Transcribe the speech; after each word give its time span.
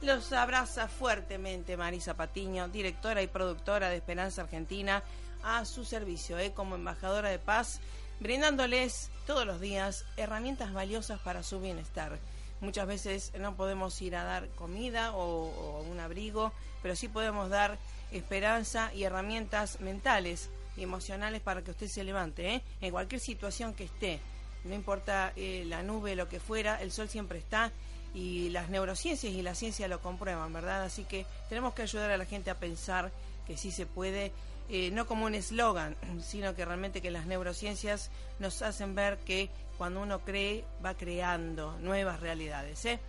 Los 0.00 0.32
abraza 0.32 0.88
fuertemente 0.88 1.76
Marisa 1.76 2.14
Patiño, 2.14 2.68
directora 2.68 3.20
y 3.20 3.26
productora 3.26 3.90
de 3.90 3.96
Esperanza 3.96 4.42
Argentina, 4.42 5.02
a 5.42 5.66
su 5.66 5.84
servicio 5.84 6.38
eh, 6.38 6.52
como 6.54 6.74
embajadora 6.74 7.28
de 7.28 7.38
paz, 7.38 7.80
brindándoles 8.18 9.10
todos 9.26 9.44
los 9.44 9.60
días 9.60 10.06
herramientas 10.16 10.72
valiosas 10.72 11.20
para 11.20 11.42
su 11.42 11.60
bienestar. 11.60 12.18
Muchas 12.62 12.86
veces 12.86 13.32
no 13.38 13.56
podemos 13.56 14.00
ir 14.00 14.16
a 14.16 14.24
dar 14.24 14.48
comida 14.50 15.14
o, 15.14 15.82
un 15.82 16.00
abrigo, 16.00 16.52
pero 16.82 16.96
sí 16.96 17.08
podemos 17.08 17.50
dar 17.50 17.78
esperanza 18.12 18.94
y 18.94 19.04
herramientas 19.04 19.80
mentales 19.80 20.48
y 20.78 20.82
emocionales 20.82 21.42
para 21.42 21.62
que 21.62 21.72
usted 21.72 21.88
se 21.88 22.04
levante, 22.04 22.54
¿eh? 22.54 22.62
en 22.80 22.90
cualquier 22.90 23.20
situación 23.20 23.74
que 23.74 23.84
esté. 23.84 24.18
No 24.64 24.74
importa 24.74 25.32
eh, 25.36 25.64
la 25.66 25.82
nube, 25.82 26.16
lo 26.16 26.26
que 26.26 26.40
fuera, 26.40 26.80
el 26.80 26.90
sol 26.90 27.10
siempre 27.10 27.38
está 27.38 27.70
y 28.16 28.48
las 28.48 28.70
neurociencias 28.70 29.30
y 29.30 29.42
la 29.42 29.54
ciencia 29.54 29.88
lo 29.88 30.00
comprueban, 30.00 30.50
¿verdad? 30.50 30.82
Así 30.84 31.04
que 31.04 31.26
tenemos 31.50 31.74
que 31.74 31.82
ayudar 31.82 32.10
a 32.10 32.16
la 32.16 32.24
gente 32.24 32.48
a 32.48 32.54
pensar 32.54 33.12
que 33.46 33.58
sí 33.58 33.70
se 33.70 33.84
puede, 33.84 34.32
eh, 34.70 34.90
no 34.90 35.06
como 35.06 35.26
un 35.26 35.34
eslogan, 35.34 35.94
sino 36.22 36.54
que 36.54 36.64
realmente 36.64 37.02
que 37.02 37.10
las 37.10 37.26
neurociencias 37.26 38.10
nos 38.38 38.62
hacen 38.62 38.94
ver 38.94 39.18
que 39.18 39.50
cuando 39.76 40.00
uno 40.00 40.20
cree 40.20 40.64
va 40.82 40.94
creando 40.94 41.76
nuevas 41.80 42.20
realidades. 42.20 42.86
¿eh? 42.86 43.00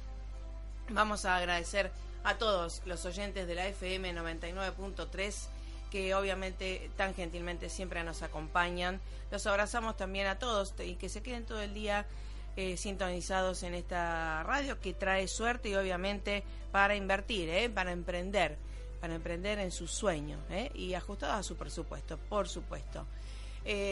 Vamos 0.89 1.23
a 1.23 1.37
agradecer 1.37 1.89
a 2.25 2.37
todos 2.37 2.81
los 2.85 3.05
oyentes 3.05 3.47
de 3.47 3.55
la 3.55 3.65
FM 3.65 4.13
99.3 4.13 5.47
que 5.89 6.15
obviamente 6.15 6.91
tan 6.97 7.15
gentilmente 7.15 7.69
siempre 7.69 8.03
nos 8.03 8.23
acompañan. 8.23 8.99
Los 9.31 9.47
abrazamos 9.47 9.95
también 9.95 10.27
a 10.27 10.37
todos 10.37 10.73
y 10.85 10.95
que 10.95 11.07
se 11.07 11.23
queden 11.23 11.45
todo 11.45 11.61
el 11.61 11.73
día 11.73 12.05
eh, 12.59 12.75
sintonizados 12.75 13.61
en 13.61 13.75
esta 13.75 14.41
radio 14.41 14.79
que 14.79 14.95
trae 14.95 15.27
suerte 15.27 15.69
y 15.69 15.75
obviamente 15.75 16.43
para 16.71 16.95
invertir, 16.95 17.49
¿eh? 17.49 17.69
para 17.69 17.91
emprender, 17.91 18.57
para 18.99 19.13
emprender 19.13 19.59
en 19.59 19.69
sus 19.69 19.91
sueños 19.91 20.39
¿eh? 20.49 20.71
y 20.73 20.95
ajustados 20.95 21.35
a 21.35 21.43
su 21.43 21.55
presupuesto, 21.55 22.17
por 22.17 22.49
supuesto. 22.49 23.05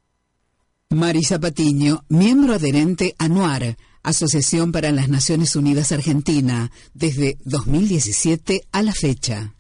Marisa 0.91 1.39
Patiño, 1.39 2.05
miembro 2.09 2.55
adherente 2.55 3.15
anuar, 3.19 3.79
Asociación 4.09 4.73
para 4.73 4.91
las 4.91 5.09
Naciones 5.09 5.55
Unidas 5.55 5.93
Argentina, 5.93 6.71
desde 6.95 7.37
2017 7.45 8.67
a 8.73 8.83
la 8.83 8.93
fecha. 8.93 9.55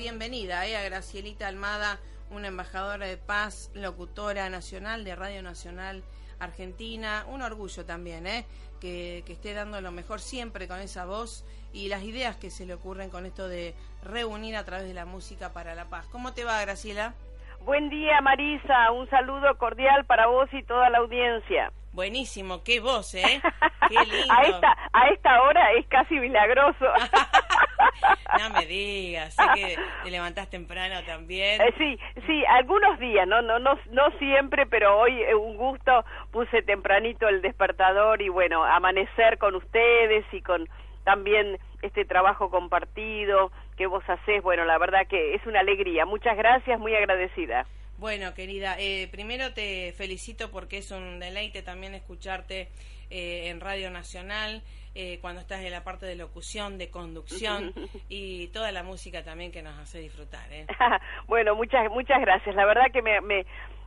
Bienvenida 0.00 0.66
eh, 0.66 0.78
a 0.78 0.82
Gracielita 0.82 1.46
Almada, 1.46 1.98
una 2.30 2.48
embajadora 2.48 3.06
de 3.06 3.18
paz, 3.18 3.70
locutora 3.74 4.48
nacional 4.48 5.04
de 5.04 5.14
Radio 5.14 5.42
Nacional 5.42 6.02
Argentina. 6.38 7.26
Un 7.28 7.42
orgullo 7.42 7.84
también, 7.84 8.26
¿eh? 8.26 8.46
Que, 8.80 9.22
que 9.26 9.34
esté 9.34 9.52
dando 9.52 9.78
lo 9.82 9.92
mejor 9.92 10.20
siempre 10.20 10.66
con 10.66 10.80
esa 10.80 11.04
voz 11.04 11.44
y 11.74 11.88
las 11.88 12.02
ideas 12.02 12.36
que 12.36 12.48
se 12.48 12.64
le 12.64 12.72
ocurren 12.72 13.10
con 13.10 13.26
esto 13.26 13.46
de 13.46 13.74
reunir 14.02 14.56
a 14.56 14.64
través 14.64 14.86
de 14.86 14.94
la 14.94 15.04
música 15.04 15.52
para 15.52 15.74
la 15.74 15.84
paz. 15.90 16.06
¿Cómo 16.06 16.32
te 16.32 16.44
va, 16.44 16.62
Graciela? 16.62 17.12
Buen 17.66 17.90
día, 17.90 18.22
Marisa. 18.22 18.92
Un 18.92 19.06
saludo 19.10 19.58
cordial 19.58 20.06
para 20.06 20.28
vos 20.28 20.48
y 20.54 20.62
toda 20.62 20.88
la 20.88 20.96
audiencia. 20.96 21.72
Buenísimo, 21.92 22.62
qué 22.64 22.80
voz, 22.80 23.14
¿eh? 23.16 23.42
Qué 23.90 23.96
lindo. 24.06 24.32
a, 24.32 24.42
esta, 24.44 24.76
a 24.92 25.08
esta 25.08 25.42
hora 25.42 25.72
es 25.72 25.86
casi 25.88 26.14
milagroso. 26.14 26.86
no 28.38 28.50
me 28.50 28.66
digas, 28.66 29.34
sé 29.34 29.42
que 29.54 29.76
te 30.04 30.10
levantás 30.10 30.48
temprano 30.50 31.02
también. 31.04 31.60
Eh, 31.60 31.74
sí, 31.78 31.98
sí, 32.26 32.44
algunos 32.48 32.98
días, 32.98 33.26
no, 33.26 33.42
no, 33.42 33.58
no, 33.58 33.78
no 33.90 34.10
siempre, 34.18 34.66
pero 34.66 34.98
hoy 34.98 35.22
eh, 35.22 35.34
un 35.34 35.56
gusto 35.56 36.04
puse 36.30 36.62
tempranito 36.62 37.28
el 37.28 37.42
despertador 37.42 38.22
y 38.22 38.28
bueno, 38.28 38.64
amanecer 38.64 39.38
con 39.38 39.54
ustedes 39.54 40.24
y 40.32 40.40
con 40.42 40.68
también 41.04 41.58
este 41.82 42.04
trabajo 42.04 42.50
compartido 42.50 43.50
que 43.76 43.86
vos 43.86 44.04
hacés, 44.06 44.42
bueno, 44.42 44.64
la 44.64 44.78
verdad 44.78 45.06
que 45.08 45.34
es 45.34 45.46
una 45.46 45.60
alegría. 45.60 46.04
Muchas 46.04 46.36
gracias, 46.36 46.78
muy 46.78 46.94
agradecida. 46.94 47.66
Bueno, 47.96 48.32
querida, 48.34 48.76
eh, 48.78 49.08
primero 49.10 49.52
te 49.52 49.92
felicito 49.92 50.50
porque 50.50 50.78
es 50.78 50.90
un 50.90 51.18
deleite 51.18 51.62
también 51.62 51.94
escucharte 51.94 52.68
eh, 53.10 53.48
en 53.48 53.60
Radio 53.60 53.90
Nacional 53.90 54.62
eh, 54.94 55.18
cuando 55.20 55.40
estás 55.40 55.60
en 55.60 55.70
la 55.70 55.84
parte 55.84 56.06
de 56.06 56.16
locución, 56.16 56.78
de 56.78 56.90
conducción 56.90 57.72
y 58.08 58.48
toda 58.48 58.72
la 58.72 58.82
música 58.82 59.22
también 59.22 59.52
que 59.52 59.62
nos 59.62 59.78
hace 59.78 60.00
disfrutar. 60.00 60.48
bueno, 61.26 61.54
muchas 61.54 61.90
muchas 61.90 62.20
gracias. 62.20 62.54
La 62.54 62.66
verdad 62.66 62.90
que 62.92 63.02
me, 63.02 63.20
me 63.20 63.46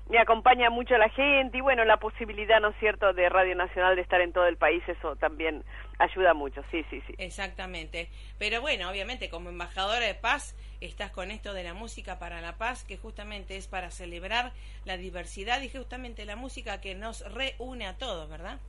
me 0.09 0.19
acompaña 0.19 0.69
mucho 0.69 0.97
la 0.97 1.09
gente 1.09 1.57
y 1.57 1.61
bueno, 1.61 1.85
la 1.85 1.97
posibilidad, 1.97 2.59
¿no 2.59 2.69
es 2.69 2.75
cierto?, 2.79 3.13
de 3.13 3.29
Radio 3.29 3.55
Nacional 3.55 3.95
de 3.95 4.01
estar 4.01 4.19
en 4.19 4.33
todo 4.33 4.45
el 4.47 4.57
país, 4.57 4.83
eso 4.87 5.15
también 5.15 5.63
ayuda 5.97 6.33
mucho, 6.33 6.61
sí, 6.71 6.85
sí, 6.89 7.01
sí. 7.07 7.15
Exactamente. 7.17 8.09
Pero 8.37 8.59
bueno, 8.59 8.89
obviamente 8.89 9.29
como 9.29 9.49
embajadora 9.49 10.05
de 10.05 10.13
paz 10.13 10.55
estás 10.81 11.11
con 11.11 11.31
esto 11.31 11.53
de 11.53 11.63
la 11.63 11.73
música 11.73 12.19
para 12.19 12.41
la 12.41 12.57
paz, 12.57 12.83
que 12.83 12.97
justamente 12.97 13.55
es 13.55 13.67
para 13.67 13.91
celebrar 13.91 14.51
la 14.83 14.97
diversidad 14.97 15.61
y 15.61 15.69
justamente 15.69 16.25
la 16.25 16.35
música 16.35 16.81
que 16.81 16.95
nos 16.95 17.21
reúne 17.33 17.87
a 17.87 17.97
todos, 17.97 18.29
¿verdad? 18.29 18.59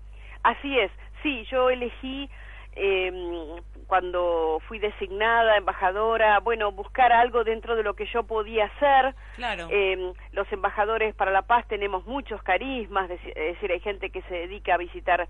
Así 0.44 0.79
es, 0.79 0.93
sí, 1.23 1.44
yo 1.50 1.70
elegí 1.70 2.31
eh, 2.76 3.56
cuando 3.87 4.61
fui 4.67 4.79
designada 4.79 5.56
embajadora, 5.56 6.41
bueno, 6.41 6.73
buscar 6.73 7.12
algo 7.12 7.44
dentro 7.44 7.76
de 7.76 7.82
lo 7.82 7.94
que 7.94 8.06
yo 8.06 8.25
podía 8.25 8.67
hacer. 8.67 9.14
Claro. 9.37 9.69
Eh, 9.70 10.12
los 10.32 10.50
embajadores 10.52 11.14
para 11.14 11.31
la 11.31 11.43
paz 11.43 11.67
tenemos 11.69 12.06
muchos 12.06 12.43
carismas, 12.43 13.11
es 13.11 13.23
decir, 13.35 13.73
hay 13.73 13.81
gente 13.81 14.11
que 14.11 14.23
se 14.23 14.35
dedica 14.35 14.75
a 14.75 14.79
visitar 14.79 15.29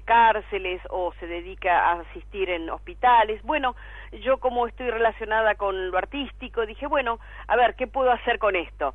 cárceles 0.00 0.80
o 0.88 1.12
se 1.20 1.26
dedica 1.26 1.90
a 1.90 2.00
asistir 2.00 2.48
en 2.48 2.70
hospitales. 2.70 3.42
Bueno, 3.42 3.76
yo 4.22 4.38
como 4.38 4.66
estoy 4.66 4.90
relacionada 4.90 5.54
con 5.54 5.90
lo 5.90 5.98
artístico, 5.98 6.64
dije, 6.64 6.86
bueno, 6.86 7.18
a 7.46 7.56
ver, 7.56 7.74
¿qué 7.74 7.86
puedo 7.86 8.10
hacer 8.10 8.38
con 8.38 8.56
esto? 8.56 8.94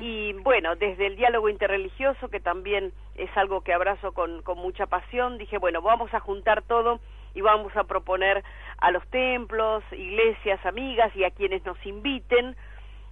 Y 0.00 0.32
bueno, 0.32 0.74
desde 0.76 1.06
el 1.06 1.16
diálogo 1.16 1.48
interreligioso, 1.48 2.28
que 2.28 2.40
también 2.40 2.92
es 3.16 3.30
algo 3.36 3.60
que 3.60 3.74
abrazo 3.74 4.12
con, 4.12 4.42
con 4.42 4.58
mucha 4.58 4.86
pasión, 4.86 5.36
dije, 5.36 5.58
bueno, 5.58 5.82
vamos 5.82 6.12
a 6.14 6.20
juntar 6.20 6.62
todo 6.62 7.00
y 7.34 7.40
vamos 7.40 7.76
a 7.76 7.84
proponer 7.84 8.42
a 8.78 8.90
los 8.90 9.06
templos, 9.08 9.84
iglesias, 9.92 10.64
amigas 10.64 11.14
y 11.14 11.24
a 11.24 11.30
quienes 11.30 11.64
nos 11.64 11.84
inviten 11.84 12.56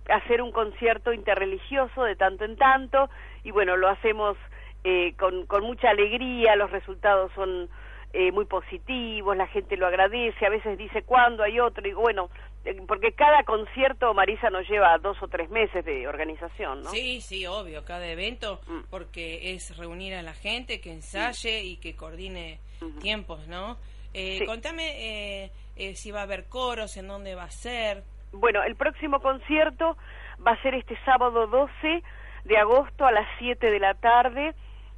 a 0.09 0.17
hacer 0.17 0.41
un 0.41 0.53
concierto 0.53 1.13
interreligioso 1.13 2.05
de 2.05 2.17
tanto 2.17 2.45
en 2.45 2.57
tanto 2.57 3.11
y 3.45 3.51
bueno, 3.51 3.77
lo 3.77 3.89
hacemos 3.89 4.37
eh, 4.89 5.15
con, 5.19 5.47
con 5.47 5.65
mucha 5.65 5.91
alegría, 5.91 6.55
los 6.55 6.71
resultados 6.71 7.33
son 7.35 7.69
eh, 8.13 8.31
muy 8.31 8.45
positivos, 8.45 9.37
la 9.37 9.49
gente 9.49 9.77
lo 9.77 9.89
agradece, 9.89 10.47
a 10.47 10.49
veces 10.49 10.79
dice 10.79 11.03
cuándo 11.03 11.43
hay 11.43 11.59
otro, 11.59 11.87
y 11.89 11.93
bueno, 11.93 12.31
eh, 12.65 12.81
porque 12.87 13.11
cada 13.11 13.43
concierto, 13.43 14.15
Marisa, 14.15 14.49
nos 14.49 14.69
lleva 14.69 14.97
dos 14.99 15.21
o 15.25 15.27
tres 15.27 15.51
meses 15.51 15.85
de 15.85 16.07
organización, 16.07 16.83
¿no? 16.83 16.91
Sí, 16.91 17.21
sí, 17.21 17.45
obvio, 17.47 17.85
cada 17.85 18.07
evento, 18.07 18.61
mm. 18.69 18.83
porque 18.89 19.55
es 19.55 19.77
reunir 19.77 20.15
a 20.15 20.23
la 20.23 20.35
gente, 20.35 20.81
que 20.81 20.93
ensaye 20.93 21.65
y 21.65 21.79
que 21.79 21.97
coordine 21.97 22.61
tiempos, 23.01 23.49
¿no? 23.49 23.79
Eh, 24.15 24.47
Contame 24.47 24.85
eh, 25.45 25.51
eh, 25.75 25.97
si 25.97 26.13
va 26.13 26.21
a 26.21 26.23
haber 26.23 26.45
coros, 26.45 26.97
en 26.97 27.09
dónde 27.09 27.35
va 27.35 27.43
a 27.43 27.51
ser. 27.51 28.05
Bueno, 28.31 28.63
el 28.63 28.77
próximo 28.77 29.19
concierto 29.19 29.97
va 30.47 30.53
a 30.53 30.63
ser 30.63 30.75
este 30.75 30.97
sábado 31.05 31.49
12 31.49 32.05
de 32.45 32.57
agosto 32.57 33.05
a 33.05 33.11
las 33.11 33.27
7 33.41 33.69
de 33.69 33.81
la 33.81 33.95
tarde 33.95 34.55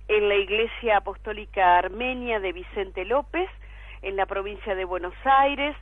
en 0.08 0.28
la 0.28 0.34
Iglesia 0.34 0.98
Apostólica 0.98 1.78
Armenia 1.78 2.40
de 2.40 2.52
Vicente 2.52 3.04
López, 3.04 3.48
en 4.02 4.16
la 4.16 4.26
provincia 4.26 4.74
de 4.74 4.84
Buenos 4.84 5.14
Aires. 5.24 5.76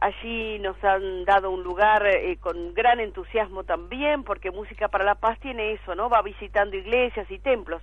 Allí 0.00 0.58
nos 0.60 0.82
han 0.84 1.24
dado 1.24 1.50
un 1.50 1.62
lugar 1.62 2.06
eh, 2.06 2.36
con 2.40 2.74
gran 2.74 3.00
entusiasmo 3.00 3.64
también, 3.64 4.22
porque 4.24 4.50
Música 4.50 4.88
para 4.88 5.04
la 5.04 5.14
Paz 5.14 5.38
tiene 5.40 5.72
eso, 5.72 5.94
¿no? 5.94 6.08
Va 6.08 6.22
visitando 6.22 6.76
iglesias 6.76 7.28
y 7.30 7.38
templos 7.38 7.82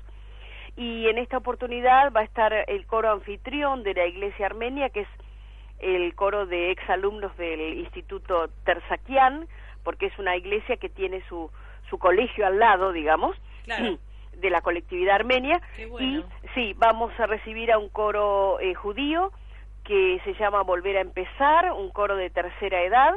y 0.76 1.08
en 1.08 1.18
esta 1.18 1.38
oportunidad 1.38 2.12
va 2.12 2.22
a 2.22 2.26
estar 2.26 2.54
el 2.68 2.86
coro 2.86 3.12
anfitrión 3.12 3.84
de 3.84 3.94
la 3.94 4.06
Iglesia 4.06 4.46
Armenia, 4.46 4.90
que 4.90 5.02
es 5.02 5.08
el 5.80 6.14
coro 6.16 6.46
de 6.46 6.72
exalumnos 6.72 7.36
del 7.38 7.80
Instituto 7.80 8.50
Terzaquian, 8.66 9.48
porque 9.84 10.08
es 10.08 10.20
una 10.20 10.36
iglesia 10.36 10.78
que 10.78 10.90
tiene 10.90 11.24
su, 11.30 11.50
su 11.90 11.98
colegio 11.98 12.46
al 12.46 12.60
lado, 12.60 12.92
digamos, 12.92 13.38
de 14.40 14.50
la 14.50 14.62
colectividad 14.62 15.16
armenia. 15.16 15.62
Y 16.00 16.24
sí, 16.54 16.74
vamos 16.78 17.12
a 17.20 17.26
recibir 17.26 17.72
a 17.72 17.78
un 17.78 17.90
coro 17.90 18.60
eh, 18.60 18.74
judío 18.74 19.32
que 19.84 20.20
se 20.24 20.34
llama 20.34 20.64
Volver 20.64 20.98
a 20.98 21.02
Empezar, 21.02 21.72
un 21.74 21.92
coro 21.92 22.16
de 22.16 22.30
tercera 22.30 22.82
edad, 22.84 23.14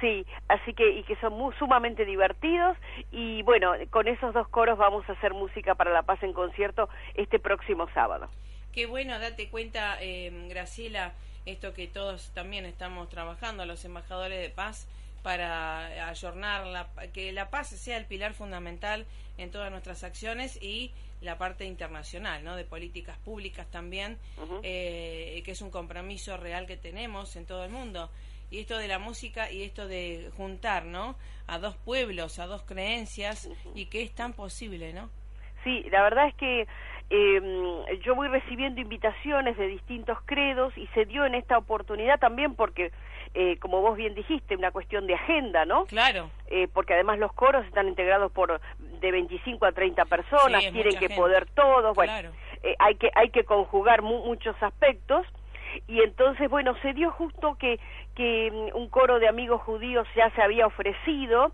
Sí, 0.00 0.26
así 0.48 0.74
que 0.74 0.90
y 0.90 1.02
que 1.04 1.16
son 1.16 1.32
muy, 1.32 1.54
sumamente 1.58 2.04
divertidos 2.04 2.76
y 3.10 3.42
bueno, 3.42 3.72
con 3.90 4.08
esos 4.08 4.34
dos 4.34 4.48
coros 4.48 4.78
vamos 4.78 5.08
a 5.08 5.12
hacer 5.12 5.32
música 5.32 5.74
para 5.74 5.92
la 5.92 6.02
paz 6.02 6.22
en 6.22 6.32
concierto 6.32 6.88
este 7.14 7.38
próximo 7.38 7.88
sábado. 7.94 8.28
Qué 8.72 8.86
bueno, 8.86 9.18
date 9.18 9.48
cuenta, 9.48 9.96
eh, 10.00 10.30
Graciela, 10.48 11.12
esto 11.46 11.74
que 11.74 11.86
todos 11.86 12.32
también 12.34 12.66
estamos 12.66 13.08
trabajando, 13.08 13.64
los 13.64 13.84
embajadores 13.84 14.40
de 14.40 14.50
paz, 14.50 14.86
para 15.22 16.08
ayornar, 16.08 16.66
la, 16.66 16.88
que 17.12 17.32
la 17.32 17.50
paz 17.50 17.68
sea 17.68 17.96
el 17.98 18.06
pilar 18.06 18.32
fundamental 18.32 19.06
en 19.42 19.50
todas 19.50 19.70
nuestras 19.70 20.04
acciones 20.04 20.60
y 20.62 20.92
la 21.20 21.38
parte 21.38 21.64
internacional, 21.64 22.44
¿no? 22.44 22.56
De 22.56 22.64
políticas 22.64 23.18
públicas 23.18 23.70
también, 23.70 24.18
eh, 24.62 25.42
que 25.44 25.50
es 25.52 25.60
un 25.60 25.70
compromiso 25.70 26.36
real 26.36 26.66
que 26.66 26.76
tenemos 26.76 27.36
en 27.36 27.46
todo 27.46 27.64
el 27.64 27.70
mundo 27.70 28.10
y 28.50 28.58
esto 28.58 28.76
de 28.78 28.88
la 28.88 28.98
música 28.98 29.50
y 29.50 29.62
esto 29.62 29.86
de 29.86 30.30
juntar, 30.36 30.84
¿no? 30.84 31.16
A 31.46 31.58
dos 31.58 31.76
pueblos, 31.76 32.38
a 32.38 32.46
dos 32.46 32.62
creencias 32.62 33.48
y 33.74 33.86
que 33.86 34.02
es 34.02 34.12
tan 34.14 34.32
posible, 34.32 34.92
¿no? 34.92 35.08
Sí, 35.62 35.84
la 35.90 36.02
verdad 36.02 36.28
es 36.28 36.34
que 36.34 36.66
eh, 37.10 37.98
yo 38.04 38.14
voy 38.14 38.28
recibiendo 38.28 38.80
invitaciones 38.80 39.56
de 39.56 39.66
distintos 39.68 40.18
credos 40.24 40.76
y 40.76 40.86
se 40.88 41.04
dio 41.04 41.24
en 41.26 41.34
esta 41.34 41.58
oportunidad 41.58 42.18
también 42.18 42.54
porque, 42.54 42.92
eh, 43.34 43.58
como 43.58 43.80
vos 43.80 43.96
bien 43.96 44.14
dijiste, 44.14 44.56
una 44.56 44.72
cuestión 44.72 45.06
de 45.06 45.14
agenda, 45.14 45.64
¿no? 45.64 45.84
Claro. 45.86 46.30
Eh, 46.48 46.68
porque 46.72 46.94
además 46.94 47.18
los 47.18 47.32
coros 47.32 47.64
están 47.66 47.88
integrados 47.88 48.32
por 48.32 48.60
de 48.78 49.12
25 49.12 49.66
a 49.66 49.72
30 49.72 50.04
personas, 50.06 50.60
tienen 50.72 50.98
que 50.98 51.10
poder 51.10 51.46
todos, 51.54 51.94
bueno, 51.94 52.30
eh, 52.62 52.74
hay 52.78 52.96
que 52.96 53.10
hay 53.14 53.30
que 53.30 53.44
conjugar 53.44 54.02
muchos 54.02 54.60
aspectos 54.62 55.26
y 55.86 56.00
entonces 56.00 56.50
bueno 56.50 56.74
se 56.82 56.92
dio 56.92 57.10
justo 57.12 57.56
que 57.58 57.78
que 58.16 58.50
mm, 58.50 58.76
un 58.76 58.88
coro 58.88 59.18
de 59.20 59.28
amigos 59.28 59.62
judíos 59.62 60.06
ya 60.16 60.30
se 60.30 60.42
había 60.42 60.66
ofrecido 60.66 61.52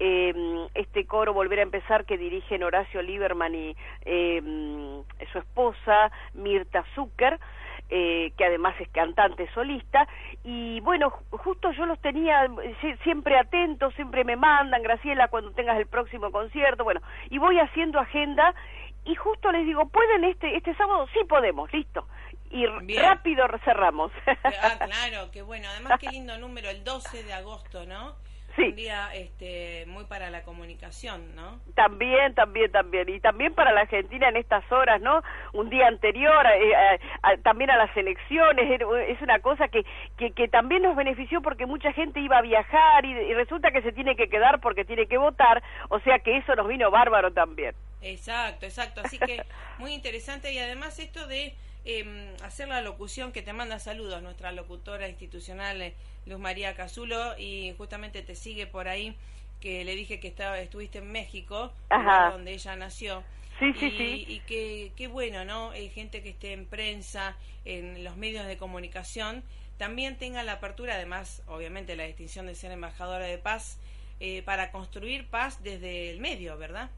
eh, 0.00 0.34
este 0.74 1.06
coro 1.06 1.34
volver 1.34 1.58
a 1.58 1.62
empezar 1.62 2.06
que 2.06 2.16
dirigen 2.16 2.64
Horacio 2.64 3.02
Lieberman 3.02 3.54
y 3.54 3.76
eh, 4.04 4.42
su 5.30 5.38
esposa 5.38 6.10
Mirta 6.34 6.84
Zucker 6.94 7.38
eh, 7.90 8.32
que 8.36 8.44
además 8.44 8.74
es 8.80 8.88
cantante 8.90 9.48
solista, 9.54 10.06
y 10.50 10.80
bueno, 10.80 11.10
justo 11.30 11.70
yo 11.72 11.84
los 11.84 12.00
tenía 12.00 12.48
siempre 13.02 13.38
atentos, 13.38 13.92
siempre 13.96 14.24
me 14.24 14.34
mandan, 14.34 14.82
Graciela, 14.82 15.28
cuando 15.28 15.50
tengas 15.50 15.76
el 15.76 15.86
próximo 15.86 16.32
concierto, 16.32 16.84
bueno, 16.84 17.02
y 17.28 17.36
voy 17.36 17.58
haciendo 17.58 18.00
agenda, 18.00 18.54
y 19.04 19.14
justo 19.14 19.52
les 19.52 19.66
digo, 19.66 19.86
¿pueden 19.90 20.24
este, 20.24 20.56
este 20.56 20.74
sábado? 20.74 21.06
Sí 21.12 21.20
podemos, 21.28 21.70
listo 21.70 22.06
y 22.50 22.64
rápido 22.96 23.46
cerramos. 23.62 24.10
Ah, 24.26 24.86
claro, 24.86 25.30
qué 25.30 25.42
bueno. 25.42 25.68
Además, 25.68 25.98
qué 26.00 26.08
lindo 26.08 26.38
número, 26.38 26.70
el 26.70 26.82
12 26.82 27.24
de 27.24 27.32
agosto, 27.34 27.84
¿no? 27.84 28.16
Un 28.66 28.74
día 28.76 29.10
este, 29.14 29.84
muy 29.86 30.04
para 30.04 30.30
la 30.30 30.42
comunicación, 30.42 31.34
¿no? 31.34 31.60
También, 31.74 32.34
también, 32.34 32.70
también. 32.70 33.08
Y 33.08 33.20
también 33.20 33.54
para 33.54 33.72
la 33.72 33.82
Argentina 33.82 34.28
en 34.28 34.36
estas 34.36 34.70
horas, 34.70 35.00
¿no? 35.00 35.22
Un 35.52 35.70
día 35.70 35.86
anterior, 35.86 36.46
eh, 36.46 37.00
también 37.42 37.70
a 37.70 37.76
las 37.76 37.96
elecciones, 37.96 38.80
es 39.08 39.22
una 39.22 39.38
cosa 39.40 39.68
que, 39.68 39.84
que, 40.16 40.48
también 40.48 40.82
nos 40.82 40.96
benefició 40.96 41.40
porque 41.42 41.66
mucha 41.66 41.92
gente 41.92 42.20
iba 42.20 42.38
a 42.38 42.42
viajar 42.42 43.04
y, 43.04 43.34
resulta 43.34 43.70
que 43.70 43.82
se 43.82 43.92
tiene 43.92 44.16
que 44.16 44.28
quedar 44.28 44.60
porque 44.60 44.84
tiene 44.84 45.06
que 45.06 45.18
votar, 45.18 45.62
o 45.88 46.00
sea 46.00 46.18
que 46.18 46.36
eso 46.36 46.54
nos 46.54 46.68
vino 46.68 46.90
bárbaro 46.90 47.32
también. 47.32 47.74
Exacto, 48.00 48.66
exacto. 48.66 49.00
Así 49.04 49.18
que 49.18 49.42
muy 49.78 49.92
interesante 49.92 50.52
y 50.52 50.58
además 50.58 50.98
esto 50.98 51.26
de 51.26 51.54
eh, 51.90 52.34
hacer 52.42 52.68
la 52.68 52.82
locución 52.82 53.32
que 53.32 53.40
te 53.40 53.54
manda 53.54 53.78
saludos 53.78 54.22
nuestra 54.22 54.52
locutora 54.52 55.08
institucional 55.08 55.80
eh, 55.80 55.94
Luz 56.26 56.38
María 56.38 56.76
Casulo 56.76 57.38
y 57.38 57.72
justamente 57.78 58.20
te 58.20 58.34
sigue 58.34 58.66
por 58.66 58.88
ahí 58.88 59.16
que 59.62 59.86
le 59.86 59.96
dije 59.96 60.20
que 60.20 60.28
estaba 60.28 60.60
estuviste 60.60 60.98
en 60.98 61.10
México 61.10 61.72
donde 61.88 62.52
ella 62.52 62.76
nació. 62.76 63.24
Sí 63.58 63.72
sí 63.80 63.86
y, 63.86 63.90
sí. 63.90 64.24
y 64.28 64.40
que 64.40 64.92
qué 64.96 65.08
bueno 65.08 65.46
no 65.46 65.70
Hay 65.70 65.88
gente 65.88 66.22
que 66.22 66.28
esté 66.28 66.52
en 66.52 66.66
prensa 66.66 67.34
en 67.64 68.04
los 68.04 68.18
medios 68.18 68.46
de 68.46 68.58
comunicación 68.58 69.42
también 69.78 70.18
tenga 70.18 70.42
la 70.42 70.52
apertura 70.52 70.94
además 70.94 71.42
obviamente 71.46 71.96
la 71.96 72.04
distinción 72.04 72.46
de 72.46 72.54
ser 72.54 72.70
embajadora 72.70 73.24
de 73.24 73.38
paz 73.38 73.78
eh, 74.20 74.42
para 74.42 74.72
construir 74.72 75.26
paz 75.26 75.62
desde 75.62 76.10
el 76.10 76.20
medio 76.20 76.58
verdad 76.58 76.90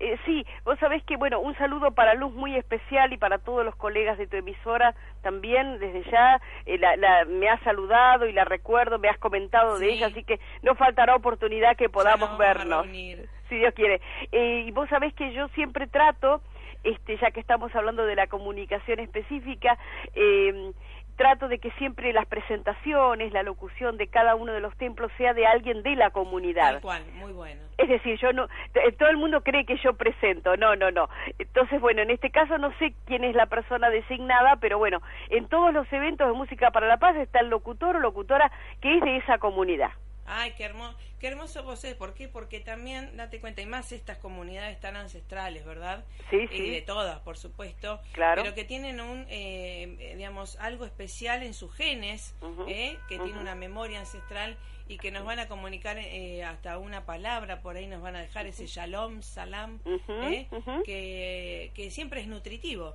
eh, 0.00 0.16
sí, 0.24 0.46
vos 0.64 0.78
sabés 0.78 1.02
que, 1.04 1.16
bueno, 1.16 1.40
un 1.40 1.56
saludo 1.56 1.90
para 1.90 2.14
Luz 2.14 2.32
muy 2.32 2.54
especial 2.56 3.12
y 3.12 3.16
para 3.16 3.38
todos 3.38 3.64
los 3.64 3.74
colegas 3.76 4.16
de 4.16 4.26
tu 4.26 4.36
emisora 4.36 4.94
también, 5.22 5.78
desde 5.78 6.08
ya, 6.10 6.40
eh, 6.66 6.78
la, 6.78 7.24
me 7.26 7.48
ha 7.48 7.58
saludado 7.64 8.26
y 8.26 8.32
la 8.32 8.44
recuerdo, 8.44 8.98
me 8.98 9.08
has 9.08 9.18
comentado 9.18 9.78
de 9.78 9.92
ella, 9.92 10.06
así 10.06 10.22
que 10.22 10.38
no 10.62 10.74
faltará 10.74 11.16
oportunidad 11.16 11.76
que 11.76 11.88
podamos 11.88 12.38
vernos, 12.38 12.86
si 12.86 13.56
Dios 13.56 13.74
quiere. 13.74 14.00
Eh, 14.30 14.64
y 14.66 14.70
vos 14.70 14.88
sabés 14.88 15.12
que 15.14 15.32
yo 15.32 15.48
siempre 15.48 15.86
trato, 15.86 16.42
este, 16.84 17.16
ya 17.16 17.30
que 17.32 17.40
estamos 17.40 17.74
hablando 17.74 18.06
de 18.06 18.14
la 18.14 18.28
comunicación 18.28 19.00
específica, 19.00 19.76
eh, 20.14 20.72
trato 21.18 21.48
de 21.48 21.58
que 21.58 21.70
siempre 21.72 22.14
las 22.14 22.26
presentaciones, 22.26 23.32
la 23.32 23.42
locución 23.42 23.98
de 23.98 24.06
cada 24.06 24.36
uno 24.36 24.52
de 24.52 24.60
los 24.60 24.74
templos 24.78 25.12
sea 25.18 25.34
de 25.34 25.46
alguien 25.46 25.82
de 25.82 25.96
la 25.96 26.10
comunidad. 26.10 26.74
Tal 26.74 26.80
cual, 26.80 27.04
muy 27.16 27.32
bueno. 27.32 27.60
Es 27.76 27.88
decir, 27.88 28.18
yo 28.18 28.32
no, 28.32 28.44
eh, 28.74 28.92
todo 28.92 29.10
el 29.10 29.18
mundo 29.18 29.42
cree 29.42 29.66
que 29.66 29.76
yo 29.78 29.94
presento, 29.94 30.56
no, 30.56 30.76
no, 30.76 30.90
no. 30.90 31.08
Entonces, 31.38 31.80
bueno, 31.80 32.02
en 32.02 32.10
este 32.10 32.30
caso 32.30 32.56
no 32.56 32.72
sé 32.78 32.94
quién 33.04 33.24
es 33.24 33.34
la 33.34 33.46
persona 33.46 33.90
designada, 33.90 34.56
pero 34.56 34.78
bueno, 34.78 35.02
en 35.28 35.48
todos 35.48 35.74
los 35.74 35.92
eventos 35.92 36.28
de 36.28 36.32
música 36.32 36.70
para 36.70 36.86
la 36.86 36.96
paz 36.96 37.16
está 37.16 37.40
el 37.40 37.50
locutor 37.50 37.96
o 37.96 38.00
locutora 38.00 38.50
que 38.80 38.96
es 38.96 39.02
de 39.02 39.16
esa 39.18 39.38
comunidad. 39.38 39.90
Ay, 40.24 40.52
qué 40.56 40.64
hermoso, 40.64 40.98
qué 41.18 41.28
hermoso 41.28 41.62
vos 41.62 41.84
es. 41.84 41.94
¿Por 41.94 42.14
qué? 42.14 42.28
Porque 42.28 42.60
también, 42.60 43.16
date 43.16 43.40
cuenta, 43.40 43.60
y 43.60 43.66
más 43.66 43.92
estas 43.92 44.18
comunidades 44.18 44.78
tan 44.80 44.96
ancestrales, 44.96 45.64
¿verdad? 45.64 46.04
Sí, 46.30 46.46
sí. 46.48 46.56
Y 46.56 46.70
de 46.70 46.82
todas, 46.82 47.20
por 47.20 47.36
supuesto. 47.36 48.00
Claro. 48.12 48.42
Pero 48.42 48.54
que 48.54 48.64
tienen 48.64 49.00
un, 49.00 49.26
eh, 49.28 50.14
digamos, 50.16 50.56
algo 50.60 50.84
especial 50.84 51.42
en 51.42 51.54
sus 51.54 51.74
genes, 51.74 52.34
¿eh? 52.66 52.96
que 53.08 53.18
tiene 53.18 53.38
una 53.38 53.54
memoria 53.54 54.00
ancestral 54.00 54.56
y 54.88 54.96
que 54.96 55.10
nos 55.10 55.24
van 55.24 55.38
a 55.38 55.48
comunicar 55.48 55.98
eh, 55.98 56.42
hasta 56.44 56.78
una 56.78 57.04
palabra, 57.04 57.60
por 57.60 57.76
ahí 57.76 57.86
nos 57.86 58.00
van 58.00 58.16
a 58.16 58.20
dejar 58.20 58.46
ese 58.46 58.66
shalom, 58.66 59.20
salam, 59.22 59.80
¿eh? 60.08 60.48
que, 60.84 61.72
que 61.74 61.90
siempre 61.90 62.20
es 62.20 62.26
nutritivo. 62.26 62.94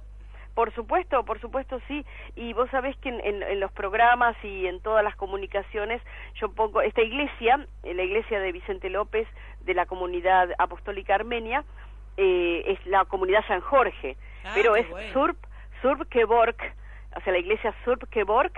Por 0.53 0.73
supuesto, 0.73 1.23
por 1.25 1.39
supuesto 1.41 1.79
sí. 1.87 2.05
Y 2.35 2.53
vos 2.53 2.69
sabés 2.69 2.95
que 2.97 3.09
en, 3.09 3.59
los 3.59 3.71
programas 3.71 4.35
y 4.43 4.67
en 4.67 4.81
todas 4.81 5.03
las 5.03 5.15
comunicaciones 5.15 6.01
yo 6.35 6.51
pongo 6.51 6.81
esta 6.81 7.01
iglesia, 7.01 7.67
eh, 7.83 7.93
la 7.93 8.03
iglesia 8.03 8.39
de 8.39 8.51
Vicente 8.51 8.89
López 8.89 9.27
de 9.61 9.73
la 9.73 9.85
comunidad 9.85 10.49
apostólica 10.59 11.15
armenia, 11.15 11.63
eh, 12.17 12.63
es 12.67 12.85
la 12.85 13.05
comunidad 13.05 13.45
San 13.47 13.61
Jorge, 13.61 14.15
ah, 14.43 14.51
pero 14.53 14.75
es 14.75 14.85
Surp, 15.13 15.37
Surp 15.81 16.07
Kevork, 16.09 16.75
o 17.15 17.21
sea, 17.21 17.33
la 17.33 17.39
iglesia 17.39 17.73
Surp 17.83 18.03
Kevork, 18.09 18.53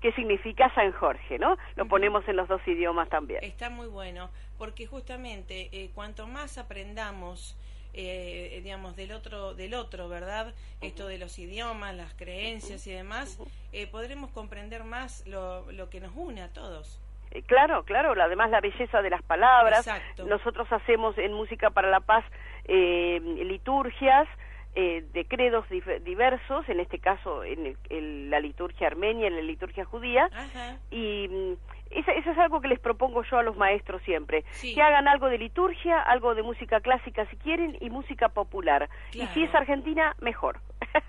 que 0.00 0.12
significa 0.12 0.72
San 0.74 0.92
Jorge, 0.92 1.38
¿no? 1.38 1.56
Lo 1.76 1.86
ponemos 1.86 2.26
en 2.28 2.36
los 2.36 2.48
dos 2.48 2.66
idiomas 2.66 3.08
también. 3.08 3.42
Está 3.44 3.68
muy 3.68 3.88
bueno, 3.88 4.30
porque 4.56 4.86
justamente 4.86 5.68
eh, 5.72 5.90
cuanto 5.94 6.26
más 6.26 6.56
aprendamos 6.56 7.56
eh, 7.94 8.60
digamos, 8.62 8.96
del 8.96 9.12
otro, 9.12 9.54
del 9.54 9.74
otro, 9.74 10.08
¿verdad? 10.08 10.54
Esto 10.80 11.06
de 11.06 11.18
los 11.18 11.38
idiomas, 11.38 11.94
las 11.94 12.14
creencias 12.14 12.86
y 12.86 12.92
demás, 12.92 13.38
eh, 13.72 13.86
podremos 13.86 14.30
comprender 14.30 14.84
más 14.84 15.26
lo, 15.26 15.70
lo 15.72 15.90
que 15.90 16.00
nos 16.00 16.12
une 16.14 16.42
a 16.42 16.52
todos. 16.52 17.00
Eh, 17.30 17.42
claro, 17.42 17.84
claro, 17.84 18.12
además 18.20 18.50
la 18.50 18.60
belleza 18.60 19.02
de 19.02 19.10
las 19.10 19.22
palabras. 19.22 19.88
Nosotros 20.26 20.70
hacemos 20.72 21.16
en 21.18 21.32
Música 21.32 21.70
para 21.70 21.88
la 21.88 22.00
Paz 22.00 22.24
eh, 22.64 23.20
liturgias 23.44 24.28
eh, 24.74 25.04
de 25.12 25.24
credos 25.24 25.66
diversos, 26.04 26.68
en 26.68 26.80
este 26.80 26.98
caso 26.98 27.44
en, 27.44 28.30
la 28.30 28.40
liturgia 28.40 28.88
armenia, 28.88 29.28
en 29.28 29.36
la 29.36 29.42
liturgia 29.42 29.84
judía, 29.84 30.28
y 30.90 31.56
mm, 31.90 31.98
eso, 31.98 32.30
es 32.30 32.38
algo 32.38 32.60
que 32.60 32.68
les 32.68 32.78
propongo 32.78 33.22
yo 33.24 33.38
a 33.38 33.42
los 33.42 33.56
maestros 33.56 34.02
siempre, 34.02 34.44
que 34.60 34.80
hagan 34.82 35.08
algo 35.08 35.28
de 35.28 35.38
liturgia, 35.38 36.00
algo 36.00 36.34
de 36.34 36.42
música 36.42 36.80
clásica 36.80 37.26
si 37.26 37.36
quieren 37.36 37.76
y 37.80 37.90
música 37.90 38.28
popular. 38.28 38.88
Y 39.12 39.26
si 39.28 39.42
es 39.44 39.54
argentina, 39.54 40.14
mejor. 40.20 40.60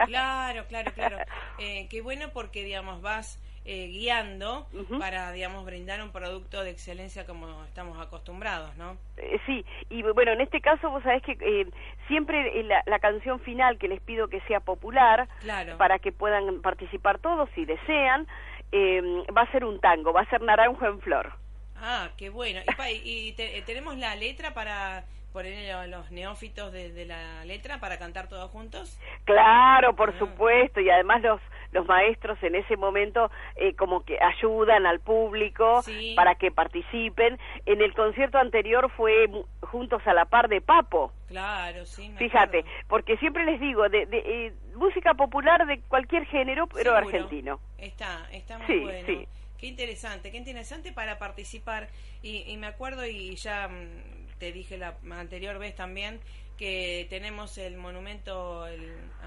Claro, 0.06 0.66
claro, 0.68 0.92
claro. 0.94 1.18
Eh, 1.60 1.88
qué 1.90 2.02
bueno 2.02 2.30
porque, 2.34 2.64
digamos, 2.64 3.02
vas 3.02 3.40
eh, 3.64 3.90
guiando 3.90 4.68
para, 4.98 5.32
digamos, 5.32 5.64
brindar 5.64 6.02
un 6.02 6.12
producto 6.12 6.64
de 6.64 6.72
excelencia 6.72 7.28
como 7.28 7.64
estamos 7.66 8.02
acostumbrados, 8.02 8.76
¿no? 8.76 8.98
Eh, 9.18 9.40
sí, 9.46 9.64
y 9.92 10.02
bueno, 10.02 10.32
en 10.32 10.42
este 10.42 10.62
caso 10.62 10.90
vos 10.90 11.04
sabés 11.04 11.22
que 11.22 11.38
eh, 11.40 11.68
siempre 12.08 12.64
la, 12.64 12.82
la, 12.88 12.98
canción 12.98 13.40
final 13.42 13.78
que 13.78 13.88
les 13.88 14.02
pido 14.02 14.30
que 14.30 14.42
sea 14.48 14.62
popular, 14.62 15.30
para 15.78 16.00
que 16.00 16.12
puedan 16.12 16.62
participar 16.64 17.20
todos 17.20 17.52
si 17.54 17.66
desean, 17.66 18.26
va 18.74 19.42
a 19.42 19.52
ser 19.52 19.66
un 19.66 19.80
tango, 19.80 20.14
va 20.14 20.22
a 20.22 20.30
ser 20.30 20.42
Naranjo 20.42 20.86
en 20.86 21.00
Flor. 21.02 21.34
Ah, 21.76 22.10
qué 22.18 22.30
bueno. 22.30 22.62
¿Y, 23.04 23.34
tenemos 23.66 23.98
la 23.98 24.16
letra 24.16 24.54
para 24.54 25.04
poner 25.34 25.88
los 25.90 26.12
neófitos 26.12 26.72
de, 26.72 27.06
la 27.06 27.44
letra 27.46 27.80
para 27.80 27.98
cantar 27.98 28.28
todos 28.28 28.52
juntos? 28.52 29.00
Claro, 29.26 29.96
por 29.96 30.10
ah. 30.12 30.20
supuesto, 30.20 30.80
y 30.80 30.90
además 30.90 31.22
los 31.22 31.42
los 31.72 31.86
maestros 31.88 32.42
en 32.44 32.56
ese 32.56 32.78
momento 32.78 33.32
eh, 33.56 33.74
como 33.76 34.04
que 34.04 34.18
ayudan 34.22 34.86
al 34.86 35.00
público 35.00 35.82
para 36.16 36.36
que 36.36 36.52
participen. 36.52 37.38
En 37.66 37.82
el 37.82 37.94
concierto 37.94 38.38
anterior 38.38 38.92
fue 38.96 39.28
juntos 39.62 40.02
a 40.06 40.14
la 40.14 40.26
par 40.26 40.50
de 40.50 40.62
Papo. 40.62 41.12
Claro, 41.28 41.86
sí. 41.86 42.14
Fíjate, 42.18 42.66
porque 42.88 43.18
siempre 43.18 43.46
les 43.46 43.60
digo, 43.60 43.88
de, 43.90 44.08
eh, 44.12 44.54
música 44.76 45.14
popular 45.14 45.66
de 45.66 45.80
cualquier 45.82 46.26
género, 46.26 46.68
pero 46.68 46.96
argentino. 46.96 47.60
Está, 47.78 48.28
está 48.32 48.58
muy 48.58 48.80
bueno. 48.80 49.08
Sí. 49.08 49.28
Qué 49.58 49.68
interesante, 49.68 50.32
qué 50.32 50.38
interesante 50.38 50.92
para 50.92 51.20
participar. 51.20 51.88
Y, 52.24 52.52
y 52.52 52.58
me 52.58 52.68
acuerdo, 52.68 53.06
y 53.06 53.36
ya 53.36 53.68
mm, 53.68 54.38
te 54.40 54.52
dije 54.52 54.78
la 54.78 54.98
anterior 55.12 55.60
vez 55.60 55.76
también, 55.76 56.20
que 56.62 57.08
tenemos 57.10 57.58
el 57.58 57.76
monumento 57.76 58.68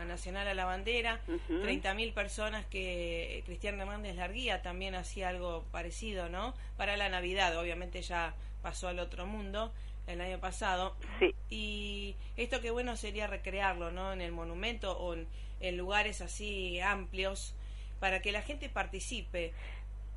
nacional 0.07 0.47
a 0.47 0.55
la 0.55 0.67
bandera, 0.67 1.19
30.000 1.49 2.14
personas 2.14 2.64
que 2.67 3.43
Cristian 3.45 3.81
Hernández 3.81 4.14
Larguía 4.14 4.62
también 4.62 4.95
hacía 4.95 5.31
algo 5.31 5.64
parecido, 5.73 6.29
¿no? 6.29 6.55
Para 6.76 6.97
la 6.97 7.09
Navidad, 7.09 7.59
obviamente 7.59 8.03
ya 8.03 8.35
pasó 8.62 8.87
al 8.87 9.00
otro 9.00 9.26
mundo 9.26 9.73
el 10.07 10.21
año 10.21 10.38
pasado. 10.38 10.95
Sí. 11.19 11.35
Y 11.50 12.14
esto 12.37 12.61
que 12.61 12.71
bueno 12.71 12.95
sería 12.95 13.26
recrearlo, 13.26 13.91
¿no? 13.91 14.12
En 14.12 14.21
el 14.21 14.31
monumento 14.31 14.97
o 14.97 15.17
en, 15.61 15.76
lugares 15.76 16.21
así 16.21 16.79
amplios 16.79 17.57
para 17.99 18.23
que 18.23 18.31
la 18.31 18.43
gente 18.43 18.69
participe. 18.69 19.53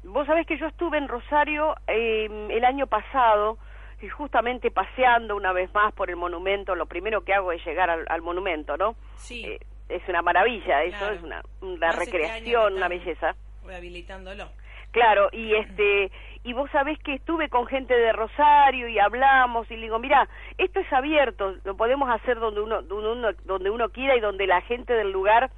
Vos 0.04 0.28
sabés 0.28 0.46
que 0.46 0.60
yo 0.60 0.68
estuve 0.68 1.00
en 1.00 1.08
Rosario 1.08 1.74
eh, 1.88 2.28
el 2.52 2.64
año 2.64 2.86
pasado 2.86 3.58
y 4.02 4.10
justamente 4.10 4.72
paseando 4.72 5.36
una 5.36 5.54
vez 5.54 5.74
más 5.74 5.94
por 5.94 6.10
el 6.10 6.16
monumento, 6.16 6.76
lo 6.76 6.86
primero 6.86 7.22
que 7.22 7.34
hago 7.34 7.52
es 7.52 7.66
llegar 7.66 7.90
al, 7.90 8.22
monumento, 8.22 8.78
¿no? 8.78 8.96
Sí. 9.16 9.44
Eh, 9.46 9.60
es 9.90 10.08
una 10.08 10.22
maravilla, 10.22 10.84
eso 10.84 11.10
es 11.12 11.24
una, 11.24 11.42
una 11.62 11.90
este 11.90 12.06
recreación, 12.06 12.74
una 12.76 12.88
belleza. 12.88 13.36
Rehabilitándolo. 13.66 14.50
Claro, 14.92 15.30
y 15.32 15.54
este 15.56 16.12
y 16.44 16.54
vos 16.54 16.70
sabés 16.72 16.98
que 17.00 17.16
estuve 17.16 17.50
con 17.50 17.68
gente 17.68 17.94
de 17.94 18.14
Rosario 18.14 18.88
y 18.88 19.00
hablamos 19.00 19.70
y 19.70 19.76
le 19.76 19.84
digo, 19.84 20.00
mira, 20.00 20.28
esto 20.58 20.80
es 20.80 20.92
abierto, 20.94 21.56
lo 21.66 21.76
podemos 21.76 22.10
hacer 22.10 22.40
donde 22.40 22.62
uno, 22.62 22.82
donde 22.82 23.12
uno, 23.12 23.30
donde 23.44 23.70
uno 23.70 23.90
quiera 23.90 24.16
y 24.16 24.22
donde 24.22 24.48
la 24.48 24.62
gente 24.62 24.94
del 24.94 25.12
lugar 25.12 25.52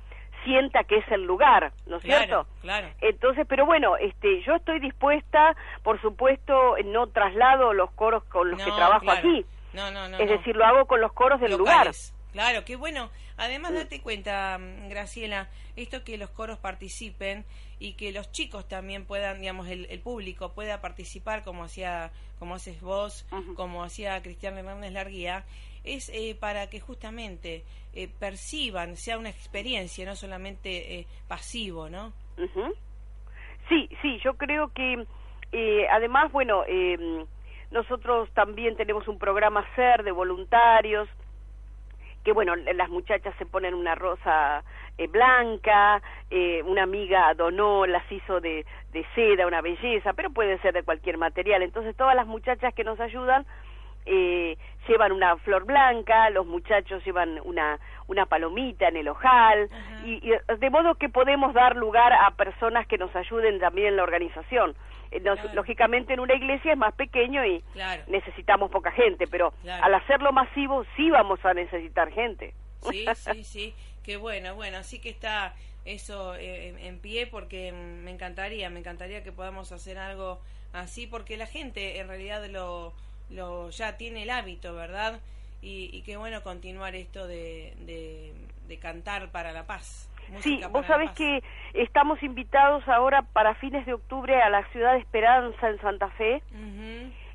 sienta 0.50 0.84
que 0.84 0.98
es 0.98 1.12
el 1.12 1.24
lugar, 1.24 1.72
¿no 1.86 1.98
es 1.98 2.04
cierto? 2.04 2.48
Claro. 2.62 2.88
Entonces, 3.02 3.46
pero 3.48 3.66
bueno, 3.66 3.98
este, 3.98 4.42
yo 4.42 4.56
estoy 4.56 4.80
dispuesta, 4.80 5.56
por 5.84 6.02
supuesto, 6.02 6.76
no 6.86 7.08
traslado 7.08 7.74
los 7.74 7.92
coros 7.92 8.24
con 8.26 8.50
los 8.50 8.62
que 8.62 8.72
trabajo 8.72 9.10
aquí. 9.12 9.46
No, 9.74 9.92
no, 9.92 10.08
no. 10.08 10.18
Es 10.18 10.30
decir, 10.30 10.56
lo 10.56 10.66
hago 10.66 10.86
con 10.86 11.00
los 11.00 11.14
coros 11.14 11.40
del 11.40 11.52
lugar. 11.52 11.92
Claro, 12.32 12.66
qué 12.66 12.76
bueno. 12.76 13.10
Además, 13.38 13.74
date 13.74 14.02
cuenta, 14.02 14.58
mm, 14.58 14.90
Graciela, 14.90 15.48
esto 15.76 16.04
que 16.04 16.18
los 16.18 16.30
coros 16.32 16.58
participen 16.58 17.46
y 17.80 17.94
que 17.94 18.12
los 18.12 18.32
chicos 18.32 18.68
también 18.68 19.06
puedan, 19.06 19.40
digamos, 19.40 19.68
el, 19.68 19.88
público 20.02 20.54
pueda 20.54 20.82
participar 20.82 21.44
como 21.44 21.64
hacía, 21.64 22.12
como 22.38 22.56
haces 22.56 22.82
vos, 22.82 23.26
como 23.56 23.84
hacía 23.84 24.22
Cristian 24.22 24.58
Hernández 24.58 24.92
Larguía, 24.92 25.46
es 25.84 26.10
eh, 26.10 26.36
para 26.38 26.70
que 26.70 26.82
justamente 26.82 27.64
eh, 27.94 28.10
perciban, 28.20 28.98
sea 28.98 29.18
una 29.18 29.30
experiencia, 29.30 30.06
no 30.06 30.16
solamente 30.16 31.00
eh, 31.00 31.08
pasivo, 31.28 31.90
¿no? 31.90 32.12
Sí, 33.70 33.90
sí, 34.02 34.20
yo 34.24 34.36
creo 34.36 34.72
que 34.74 35.06
además, 35.90 36.32
bueno, 36.32 36.64
em, 36.68 37.26
nosotros 37.72 38.30
también 38.34 38.76
tenemos 38.76 39.08
un 39.08 39.18
programa 39.20 39.66
SER 39.76 40.04
de 40.04 40.12
voluntarios, 40.12 41.08
que 42.24 42.34
bueno, 42.34 42.56
las 42.56 42.90
muchachas 42.90 43.34
se 43.38 43.46
ponen 43.46 43.74
una 43.74 43.96
rosa 43.96 44.64
eh, 44.98 45.08
blanca, 45.08 46.02
eh, 46.30 46.62
una 46.64 46.84
amiga 46.84 47.34
donó, 47.34 47.86
las 47.86 48.10
hizo 48.12 48.42
de, 48.42 48.66
de 48.92 49.06
seda, 49.16 49.48
una 49.48 49.62
belleza, 49.62 50.14
pero 50.14 50.30
puede 50.30 50.60
ser 50.60 50.74
de 50.74 50.84
cualquier 50.84 51.18
material. 51.18 51.64
Entonces 51.64 51.96
todas 51.96 52.16
las 52.16 52.28
muchachas 52.28 52.74
que 52.74 52.84
nos 52.84 53.00
ayudan 53.00 53.46
eh, 54.06 54.58
llevan 54.88 55.12
una 55.12 55.38
flor 55.38 55.66
blanca, 55.66 56.30
los 56.32 56.46
muchachos 56.46 57.04
llevan 57.06 57.40
una, 57.44 57.80
una 58.10 58.26
palomita 58.26 58.88
en 58.88 58.98
el 58.98 59.08
ojal, 59.08 59.70
y, 60.04 60.20
de 60.30 60.70
modo 60.70 60.96
que 60.96 61.10
podemos 61.10 61.54
dar 61.54 61.76
lugar 61.76 62.12
a 62.12 62.32
personas 62.32 62.88
que 62.88 62.98
nos 62.98 63.16
ayuden 63.16 63.60
también 63.60 63.90
en 63.90 63.96
la 63.98 64.04
organización. 64.04 64.76
Eh, 65.12 65.24
lógicamente 65.54 66.14
en 66.14 66.20
una 66.20 66.36
iglesia 66.36 66.74
es 66.74 66.78
más 66.78 66.94
pequeño 66.96 67.46
y 67.46 67.64
necesitamos 68.08 68.72
poca 68.72 68.92
gente, 68.92 69.28
pero 69.28 69.54
al 69.82 69.94
hacerlo 69.94 70.32
masivo 70.32 70.86
sí 70.96 71.10
vamos 71.10 71.44
a 71.46 71.54
necesitar 71.54 72.12
gente. 72.12 72.54
Sí, 72.90 73.06
sí, 73.16 73.44
sí, 73.44 73.76
qué 74.04 74.18
bueno, 74.18 74.56
bueno, 74.56 74.78
así 74.78 75.00
que 75.00 75.10
está 75.10 75.54
eso 75.86 76.36
eh, 76.36 76.76
en 76.88 77.00
pie 77.00 77.28
porque 77.28 77.72
me 77.72 78.12
encantaría, 78.12 78.70
me 78.70 78.80
encantaría 78.80 79.24
que 79.24 79.32
podamos 79.32 79.72
hacer 79.72 79.98
algo 79.98 80.40
así 80.74 81.08
porque 81.08 81.38
la 81.38 81.46
gente 81.46 82.00
en 82.00 82.08
realidad 82.08 82.46
lo, 82.48 82.94
lo 83.30 83.70
ya 83.70 83.98
tiene 83.98 84.24
el 84.24 84.30
hábito, 84.32 84.74
¿verdad? 84.74 85.20
Y, 85.62 85.90
y 85.94 86.02
qué 86.04 86.18
bueno 86.18 86.42
continuar 86.42 86.96
esto 86.96 87.28
de, 87.28 87.74
de 88.68 88.80
cantar 88.80 89.32
para 89.32 89.52
la 89.52 89.66
paz 89.68 90.10
sí, 90.40 90.62
vos 90.72 90.86
sabés 90.86 91.12
que 91.12 91.44
estamos 91.74 92.22
invitados 92.24 92.88
ahora 92.88 93.22
para 93.22 93.56
fines 93.56 93.86
de 93.86 93.94
octubre 93.94 94.42
a 94.42 94.50
la 94.50 94.64
ciudad 94.72 94.94
de 94.94 95.00
Esperanza 95.00 95.70
en 95.70 95.80
Santa 95.82 96.10
Fe. 96.12 96.42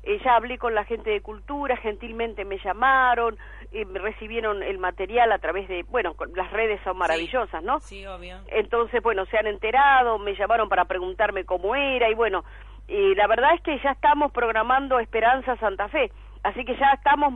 Eh, 0.07 0.19
ya 0.23 0.35
hablé 0.35 0.59
con 0.59 0.75
la 0.75 0.85
gente 0.85 1.09
de 1.09 1.21
cultura, 1.21 1.75
gentilmente 1.77 2.45
me 2.45 2.59
llamaron, 2.59 3.37
eh, 3.71 3.85
me 3.85 3.97
recibieron 3.97 4.61
el 4.61 4.77
material 4.77 5.31
a 5.31 5.39
través 5.39 5.67
de, 5.67 5.81
bueno, 5.83 6.15
las 6.35 6.51
redes 6.51 6.79
son 6.83 6.97
maravillosas, 6.97 7.63
¿no? 7.63 7.79
Sí, 7.79 8.05
obvio. 8.05 8.37
Entonces, 8.47 9.01
bueno, 9.01 9.25
se 9.25 9.39
han 9.39 9.47
enterado, 9.47 10.19
me 10.19 10.35
llamaron 10.35 10.69
para 10.69 10.85
preguntarme 10.85 11.43
cómo 11.43 11.75
era 11.75 12.07
y 12.11 12.13
bueno, 12.13 12.45
y 12.87 13.15
la 13.15 13.25
verdad 13.25 13.55
es 13.55 13.61
que 13.61 13.79
ya 13.79 13.91
estamos 13.91 14.31
programando 14.31 14.99
Esperanza 14.99 15.57
Santa 15.57 15.87
Fe. 15.87 16.11
Así 16.45 16.63
que 16.63 16.77
ya 16.77 16.91
estamos, 16.93 17.33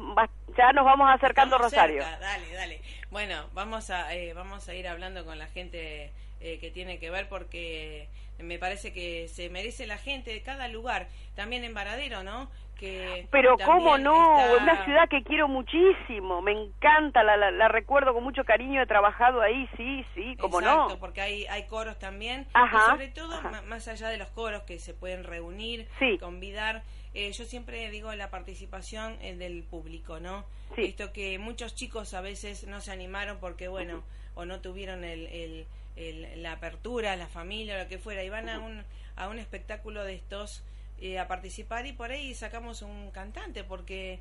ya 0.56 0.72
nos 0.72 0.86
vamos 0.86 1.10
acercando 1.10 1.56
a 1.56 1.60
Rosario. 1.60 2.04
Dale, 2.22 2.54
dale. 2.54 2.80
Bueno, 3.10 3.48
vamos 3.54 3.90
a, 3.90 4.14
eh, 4.14 4.34
vamos 4.36 4.70
a 4.70 4.76
ir 4.76 4.88
hablando 4.88 5.26
con 5.26 5.40
la 5.40 5.48
gente 5.48 6.12
eh, 6.40 6.60
que 6.60 6.70
tiene 6.70 7.00
que 7.00 7.10
ver 7.10 7.28
porque 7.28 8.08
me 8.38 8.60
parece 8.60 8.94
que 8.94 9.28
se 9.28 9.50
merece 9.50 9.88
la 9.88 9.98
gente 9.98 10.32
de 10.32 10.44
cada 10.44 10.68
lugar, 10.68 11.08
también 11.36 11.64
en 11.64 11.74
Varadero, 11.74 12.22
¿no? 12.22 12.52
Que 12.80 13.28
Pero 13.32 13.58
cómo 13.66 13.98
no, 13.98 14.38
una 14.62 14.86
ciudad 14.86 15.10
que 15.10 15.24
quiero 15.24 15.48
muchísimo, 15.48 16.44
me 16.44 16.52
encanta, 16.52 17.24
la, 17.24 17.36
la, 17.50 17.68
recuerdo 17.68 18.14
con 18.14 18.24
mucho 18.24 18.46
cariño, 18.46 18.82
he 18.82 18.86
trabajado 18.86 19.42
ahí, 19.42 19.68
sí, 19.76 20.06
sí, 20.14 20.38
cómo 20.40 20.62
Exacto, 20.62 21.00
porque 21.00 21.20
hay, 21.20 21.48
hay 21.48 21.66
coros 21.66 21.98
también, 21.98 22.48
y 22.56 22.92
sobre 22.92 23.08
todo 23.10 23.42
más 23.66 23.88
allá 23.88 24.08
de 24.10 24.18
los 24.18 24.30
coros 24.30 24.64
que 24.64 24.78
se 24.78 24.94
pueden 24.94 25.24
reunir, 25.24 25.90
convidar 26.22 26.84
eh, 27.14 27.32
yo 27.32 27.46
siempre 27.46 27.90
digo 27.90 28.14
la 28.14 28.30
participación 28.30 29.18
eh, 29.22 29.36
del 29.36 29.64
público, 29.64 30.20
¿no? 30.20 30.46
Sí. 30.76 30.86
Esto 30.86 31.12
que 31.12 31.40
muchos 31.40 31.76
chicos 31.76 32.14
a 32.14 32.22
veces 32.22 32.68
no 32.68 32.82
se 32.82 32.92
animaron 32.92 33.40
porque, 33.40 33.68
bueno, 33.68 34.04
o 34.36 34.46
no 34.46 34.62
tuvieron 34.62 35.04
el, 35.04 35.66
el, 35.96 36.44
la 36.44 36.54
apertura, 36.54 37.16
la 37.16 37.28
familia, 37.28 37.76
o 37.76 37.84
lo 37.84 37.88
que 37.90 37.98
fuera, 37.98 38.24
y 38.24 38.30
van 38.30 38.48
a 38.48 38.60
un, 38.60 38.84
a 39.16 39.28
un 39.28 39.40
espectáculo 39.40 40.04
de 40.04 40.14
estos 40.14 40.64
eh, 41.02 41.18
a 41.18 41.28
participar 41.28 41.86
y 41.88 41.94
por 41.94 42.12
ahí 42.12 42.34
sacamos 42.34 42.82
un 42.82 43.10
cantante, 43.12 43.64
porque 43.64 44.20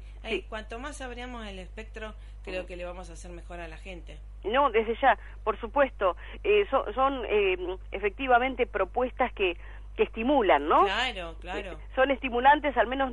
cuanto 0.49 0.79
más 0.79 1.01
abríamos 1.01 1.47
el 1.47 1.59
espectro, 1.59 2.15
creo 2.45 2.67
que 2.67 2.77
le 2.77 2.85
vamos 2.85 3.11
a 3.11 3.15
hacer 3.15 3.31
mejor 3.33 3.61
a 3.61 3.69
la 3.69 3.77
gente. 3.77 4.19
No, 4.45 4.71
desde 4.71 4.97
ya, 5.01 5.19
por 5.45 5.61
supuesto, 5.61 6.17
son, 6.71 6.95
son 6.95 7.81
efectivamente 7.91 8.67
propuestas 8.67 9.33
que 9.33 9.57
que 9.99 10.05
estimulan, 10.05 10.69
¿no? 10.69 10.85
Claro, 10.85 11.35
claro. 11.41 11.77
Son 11.97 12.13
estimulantes, 12.13 12.77
al 12.77 12.87
menos 12.87 13.13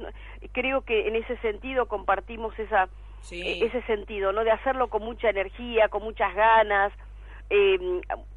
creo 0.52 0.82
que 0.82 1.08
en 1.08 1.16
ese 1.16 1.36
sentido 1.38 1.88
compartimos 1.88 2.58
esa 2.60 2.90
e, 3.32 3.66
ese 3.66 3.82
sentido, 3.88 4.32
¿no? 4.32 4.44
De 4.44 4.52
hacerlo 4.52 4.88
con 4.88 5.02
mucha 5.02 5.32
energía, 5.32 5.90
con 5.90 6.04
muchas 6.04 6.36
ganas, 6.36 6.94
eh, 7.50 7.80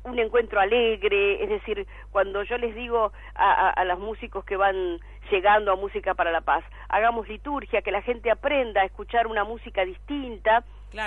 un 0.05 0.19
encuentro 0.19 0.61
alegre, 0.61 1.45
es 1.45 1.51
decir, 1.51 1.87
cuando 2.11 2.43
yo 2.45 2.57
les 2.57 2.75
digo 2.75 3.13
a, 3.35 3.69
a, 3.69 3.85
los 3.85 3.99
músicos 3.99 4.47
que 4.47 4.57
van 4.57 4.99
llegando 5.31 5.71
a 5.71 5.77
Música 5.77 6.15
para 6.15 6.33
la 6.33 6.41
Paz, 6.41 6.65
hagamos 6.89 7.29
liturgia, 7.29 7.83
que 7.83 7.93
la 7.93 8.01
gente 8.01 8.31
aprenda 8.31 8.81
a 8.81 8.87
escuchar 8.87 9.27
una 9.27 9.45
música 9.45 9.85
distinta 9.85 10.65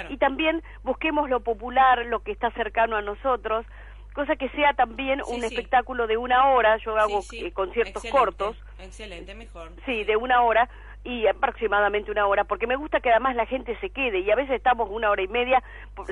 y 0.10 0.18
también 0.18 0.62
busquemos 0.84 1.28
lo 1.28 1.40
popular, 1.40 2.06
lo 2.06 2.20
que 2.20 2.32
está 2.32 2.52
cercano 2.52 2.98
a 2.98 3.02
nosotros, 3.02 3.66
cosa 4.14 4.36
que 4.36 4.50
sea 4.50 4.74
también 4.74 5.22
un 5.28 5.44
espectáculo 5.44 6.08
de 6.08 6.18
una 6.18 6.52
hora, 6.52 6.78
yo 6.78 6.98
hago 6.98 7.22
eh, 7.32 7.52
conciertos 7.52 8.04
cortos. 8.12 8.58
Excelente, 8.80 9.34
mejor. 9.36 9.72
Sí, 9.86 10.04
de 10.04 10.16
una 10.18 10.42
hora 10.42 10.70
y 11.04 11.26
aproximadamente 11.28 12.12
una 12.12 12.28
hora, 12.28 12.44
porque 12.44 12.68
me 12.68 12.76
gusta 12.76 13.00
que 13.00 13.10
además 13.10 13.36
la 13.36 13.46
gente 13.46 13.78
se 13.80 13.90
quede 13.90 14.20
y 14.20 14.32
a 14.32 14.36
veces 14.36 14.56
estamos 14.56 14.90
una 14.90 15.10
hora 15.10 15.22
y 15.22 15.28
media 15.28 15.64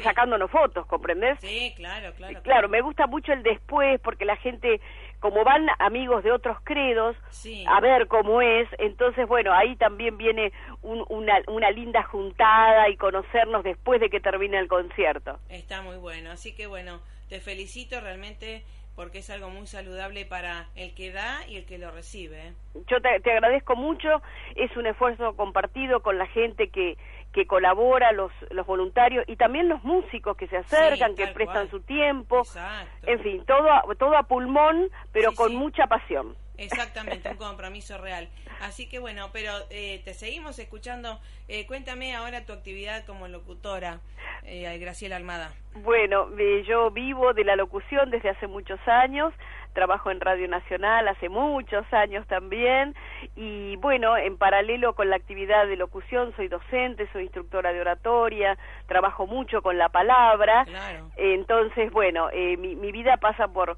sacándonos 0.01 0.49
fotos, 0.49 0.85
¿comprendés? 0.87 1.39
Sí, 1.39 1.73
claro, 1.75 2.13
claro, 2.13 2.41
claro. 2.41 2.69
me 2.69 2.81
gusta 2.81 3.07
mucho 3.07 3.31
el 3.33 3.43
después 3.43 3.99
porque 4.01 4.25
la 4.25 4.35
gente, 4.37 4.81
como 5.19 5.43
van 5.43 5.67
amigos 5.79 6.23
de 6.23 6.31
otros 6.31 6.57
credos 6.63 7.15
a 7.67 7.79
ver 7.81 8.07
cómo 8.07 8.41
es, 8.41 8.67
entonces 8.79 9.27
bueno, 9.27 9.53
ahí 9.53 9.75
también 9.75 10.17
viene 10.17 10.51
una, 10.81 11.41
una 11.47 11.71
linda 11.71 12.03
juntada 12.03 12.89
y 12.89 12.97
conocernos 12.97 13.63
después 13.63 13.99
de 13.99 14.09
que 14.09 14.19
termine 14.19 14.57
el 14.57 14.67
concierto. 14.67 15.39
Está 15.49 15.81
muy 15.81 15.97
bueno, 15.97 16.31
así 16.31 16.55
que 16.55 16.67
bueno 16.67 16.99
te 17.29 17.39
felicito 17.39 18.01
realmente 18.01 18.63
porque 18.99 19.19
es 19.19 19.29
algo 19.29 19.49
muy 19.49 19.65
saludable 19.65 20.25
para 20.25 20.67
el 20.75 20.93
que 20.93 21.13
da 21.13 21.47
y 21.47 21.55
el 21.55 21.65
que 21.65 21.77
lo 21.77 21.89
recibe. 21.89 22.47
¿eh? 22.47 22.53
Yo 22.87 22.99
te, 22.99 23.31
agradezco 23.31 23.77
mucho, 23.77 24.21
es 24.57 24.75
un 24.75 24.87
esfuerzo 24.87 25.37
compartido 25.37 26.01
con 26.01 26.17
la 26.17 26.27
gente 26.27 26.67
que, 26.67 26.97
que 27.31 27.47
colabora, 27.47 28.11
los, 28.11 28.29
los 28.51 28.67
voluntarios 28.67 29.23
y 29.25 29.37
también 29.37 29.69
los 29.69 29.81
músicos 29.85 30.35
que 30.35 30.47
se 30.47 30.57
acercan, 30.57 31.15
que 31.15 31.27
prestan 31.27 31.69
su 31.69 31.79
tiempo, 31.79 32.41
en 33.03 33.23
fin, 33.23 33.45
todo, 33.45 33.69
todo 33.97 34.17
a 34.17 34.23
pulmón, 34.23 34.89
pero 35.13 35.31
con 35.31 35.55
mucha 35.55 35.87
pasión. 35.87 36.35
Exactamente, 36.59 37.29
un 37.29 37.37
compromiso 37.37 37.97
real. 37.97 38.27
Así 38.61 38.87
que 38.89 38.99
bueno, 38.99 39.29
pero 39.31 39.51
eh, 39.69 40.01
te 40.03 40.13
seguimos 40.13 40.59
escuchando. 40.59 41.19
Eh, 41.47 41.65
cuéntame 41.65 42.13
ahora 42.13 42.45
tu 42.45 42.53
actividad 42.53 43.05
como 43.05 43.27
locutora, 43.27 44.01
eh, 44.43 44.77
Graciela 44.77 45.15
Almada. 45.15 45.53
Bueno, 45.75 46.27
eh, 46.37 46.63
yo 46.67 46.91
vivo 46.91 47.33
de 47.33 47.45
la 47.45 47.55
locución 47.55 48.11
desde 48.11 48.29
hace 48.29 48.47
muchos 48.47 48.79
años, 48.87 49.33
trabajo 49.73 50.11
en 50.11 50.19
Radio 50.19 50.47
Nacional 50.47 51.07
hace 51.07 51.29
muchos 51.29 51.85
años 51.93 52.27
también 52.27 52.93
y 53.35 53.77
bueno, 53.77 54.17
en 54.17 54.37
paralelo 54.37 54.93
con 54.93 55.09
la 55.09 55.15
actividad 55.15 55.65
de 55.67 55.77
locución 55.77 56.33
soy 56.35 56.49
docente, 56.49 57.07
soy 57.13 57.23
instructora 57.23 57.71
de 57.71 57.79
oratoria, 57.79 58.57
trabajo 58.87 59.25
mucho 59.25 59.61
con 59.61 59.77
la 59.77 59.89
palabra. 59.89 60.65
Entonces, 61.15 61.91
bueno, 61.91 62.29
mi, 62.33 62.75
mi 62.75 62.91
vida 62.91 63.17
pasa 63.17 63.47
por 63.47 63.77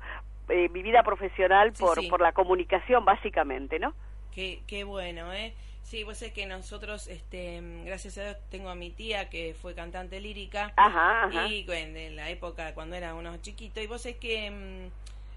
eh, 0.51 0.69
mi 0.69 0.81
vida 0.81 1.03
profesional 1.03 1.73
por, 1.73 2.07
por 2.09 2.21
la 2.21 2.31
comunicación, 2.31 3.05
básicamente, 3.05 3.79
¿no? 3.79 3.93
Qué, 4.33 4.61
qué 4.67 4.83
bueno, 4.83 5.33
¿eh? 5.33 5.53
Sí, 5.83 6.03
vos 6.03 6.19
sabés 6.19 6.33
que 6.33 6.45
nosotros, 6.45 7.07
este, 7.07 7.61
gracias 7.85 8.17
a 8.17 8.23
Dios, 8.23 8.37
tengo 8.49 8.69
a 8.69 8.75
mi 8.75 8.91
tía 8.91 9.29
que 9.29 9.53
fue 9.53 9.73
cantante 9.75 10.21
lírica. 10.21 10.71
Ajá, 10.77 11.25
ajá. 11.25 11.47
Y 11.47 11.65
en 11.69 12.15
la 12.15 12.29
época 12.29 12.73
cuando 12.73 12.95
era 12.95 13.13
unos 13.13 13.41
chiquito. 13.41 13.81
Y 13.81 13.87
vos 13.87 14.03
sabés 14.03 14.17
que 14.17 14.51
mm, 14.51 14.87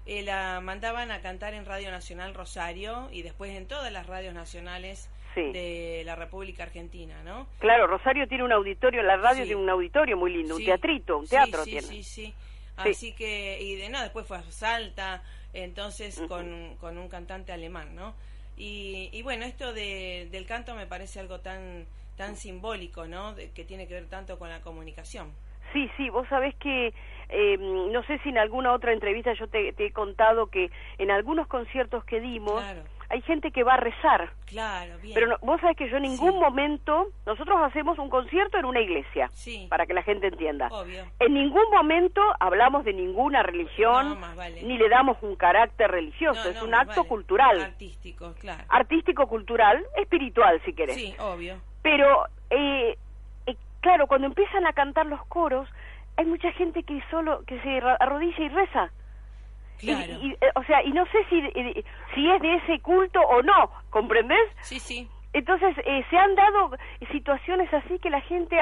eh, 0.05 0.21
la 0.23 0.61
mandaban 0.61 1.11
a 1.11 1.19
cantar 1.19 1.53
en 1.53 1.65
Radio 1.65 1.91
Nacional 1.91 2.33
Rosario 2.33 3.09
y 3.11 3.21
después 3.21 3.51
en 3.51 3.67
todas 3.67 3.91
las 3.91 4.07
radios 4.07 4.33
nacionales 4.33 5.09
de 5.35 6.03
la 6.05 6.15
República 6.15 6.63
Argentina, 6.63 7.21
¿no? 7.23 7.47
Claro, 7.59 7.87
Rosario 7.87 8.25
tiene 8.25 8.45
un 8.45 8.53
auditorio, 8.53 9.03
la 9.03 9.17
radio 9.17 9.43
tiene 9.43 9.61
un 9.61 9.69
auditorio 9.69 10.15
muy 10.15 10.31
lindo, 10.31 10.55
un 10.55 10.63
teatrito, 10.63 11.17
un 11.17 11.27
teatro 11.27 11.65
tiene. 11.65 11.81
Sí, 11.81 12.03
sí, 12.03 12.33
Así 12.77 13.13
que, 13.13 13.61
y 13.61 13.75
de 13.75 13.89
no, 13.89 14.01
después 14.01 14.25
fue 14.27 14.37
a 14.37 14.43
Salta, 14.51 15.23
entonces 15.53 16.21
con, 16.27 16.75
con 16.75 16.97
un 16.97 17.07
cantante 17.07 17.51
alemán, 17.51 17.95
¿no? 17.95 18.13
Y, 18.57 19.21
bueno, 19.23 19.45
esto 19.45 19.73
de, 19.73 20.27
del 20.31 20.45
canto 20.45 20.75
me 20.75 20.85
parece 20.85 21.19
algo 21.19 21.39
tan, 21.39 21.85
tan 22.15 22.37
simbólico, 22.37 23.05
¿no? 23.05 23.35
que 23.35 23.65
tiene 23.65 23.87
que 23.87 23.95
ver 23.95 24.07
tanto 24.07 24.39
con 24.39 24.49
la 24.49 24.61
comunicación. 24.61 25.33
Sí, 25.73 25.89
sí, 25.97 26.09
vos 26.09 26.25
sabés 26.29 26.55
que 26.55 26.93
eh, 27.29 27.57
no 27.57 28.01
sé 28.03 28.19
si 28.19 28.29
en 28.29 28.37
alguna 28.37 28.71
otra 28.71 28.93
entrevista 28.93 29.33
yo 29.33 29.47
te, 29.47 29.73
he 29.77 29.91
contado 29.91 30.47
que 30.47 30.71
en 30.97 31.11
algunos 31.11 31.47
conciertos 31.47 32.05
que 32.05 32.21
dimos 32.21 32.63
hay 33.09 33.21
gente 33.21 33.51
que 33.51 33.63
va 33.63 33.75
a 33.75 33.77
rezar. 33.77 34.31
Claro, 34.45 34.93
bien. 35.01 35.13
Pero 35.13 35.37
vos 35.41 35.59
sabés 35.61 35.77
que 35.77 35.89
yo 35.89 35.97
en 35.97 36.03
ningún 36.03 36.39
momento, 36.39 37.07
nosotros 37.25 37.57
hacemos 37.63 37.97
un 37.99 38.09
concierto 38.09 38.57
en 38.57 38.65
una 38.65 38.81
iglesia, 38.81 39.29
para 39.69 39.85
que 39.85 39.93
la 39.93 40.03
gente 40.03 40.27
entienda. 40.27 40.67
Obvio. 40.71 41.03
En 41.19 41.33
ningún 41.33 41.65
momento 41.71 42.21
hablamos 42.39 42.85
de 42.85 42.93
ninguna 42.93 43.43
religión, 43.43 44.17
ni 44.63 44.77
le 44.77 44.89
damos 44.89 45.17
un 45.21 45.35
carácter 45.35 45.91
religioso, 45.91 46.49
es 46.49 46.61
un 46.61 46.73
acto 46.73 47.03
cultural. 47.05 47.61
Artístico, 47.61 48.33
claro. 48.39 48.63
Artístico, 48.69 49.27
cultural, 49.27 49.83
espiritual, 49.97 50.61
si 50.65 50.73
querés. 50.73 50.95
Sí, 50.95 51.15
obvio. 51.19 51.55
Pero, 51.81 52.25
eh, 52.49 52.97
eh, 53.45 53.55
claro, 53.81 54.07
cuando 54.07 54.27
empiezan 54.27 54.65
a 54.65 54.73
cantar 54.73 55.05
los 55.05 55.23
coros, 55.27 55.67
hay 56.17 56.25
mucha 56.25 56.51
gente 56.53 56.83
que 56.83 57.01
solo, 57.11 57.43
que 57.45 57.59
se 57.61 57.79
arrodilla 57.99 58.43
y 58.43 58.49
reza. 58.49 58.91
Claro. 59.79 60.13
Y, 60.21 60.31
eh, 60.31 60.51
o 60.55 60.63
sea, 60.63 60.83
y 60.83 60.91
no 60.91 61.05
sé 61.05 61.17
si, 61.29 61.37
eh, 61.39 61.83
si 62.13 62.31
es 62.31 62.41
de 62.41 62.55
ese 62.55 62.79
culto 62.79 63.19
o 63.21 63.41
no, 63.41 63.71
¿comprendés? 63.89 64.49
Sí, 64.61 64.79
sí. 64.79 65.09
Entonces, 65.33 65.75
eh, 65.85 66.05
se 66.09 66.17
han 66.17 66.33
dado 66.35 66.71
situaciones 67.11 67.73
así 67.73 67.99
que 67.99 68.09
la 68.09 68.21
gente 68.21 68.57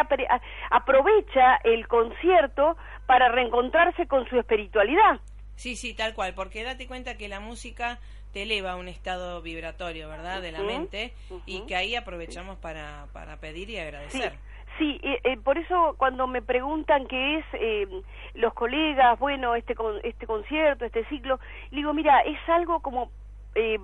aprovecha 0.72 1.58
el 1.64 1.88
concierto 1.88 2.76
para 3.06 3.30
reencontrarse 3.30 4.08
con 4.08 4.28
su 4.28 4.40
espiritualidad. 4.40 5.20
Sí, 5.56 5.76
sí, 5.76 5.94
tal 5.94 6.16
cual, 6.16 6.34
porque 6.34 6.64
date 6.64 6.88
cuenta 6.88 7.16
que 7.16 7.28
la 7.28 7.40
música 7.40 8.00
te 8.32 8.42
eleva 8.42 8.72
a 8.72 8.76
un 8.76 8.88
estado 8.88 9.44
vibratorio, 9.44 10.10
¿verdad?, 10.10 10.42
de 10.42 10.52
la 10.52 10.64
mente, 10.64 11.14
y 11.46 11.62
que 11.68 11.76
ahí 11.76 11.96
aprovechamos 11.96 12.58
para, 12.58 13.06
para 13.14 13.38
pedir 13.38 13.70
y 13.70 13.78
agradecer. 13.78 14.32
Sí, 14.32 14.38
eh, 14.80 15.38
por 15.44 15.58
eso 15.58 15.96
cuando 15.98 16.28
me 16.28 16.42
preguntan 16.42 17.06
qué 17.08 17.38
es 17.38 17.46
eh, 17.54 17.88
los 18.34 18.54
colegas, 18.54 19.20
bueno, 19.20 19.56
este 19.56 19.76
este 20.04 20.26
concierto, 20.26 20.86
este 20.86 21.06
ciclo, 21.06 21.40
digo, 21.72 21.94
mira, 21.94 22.22
es 22.22 22.38
algo 22.50 22.80
como 22.82 23.12
eh, 23.56 23.78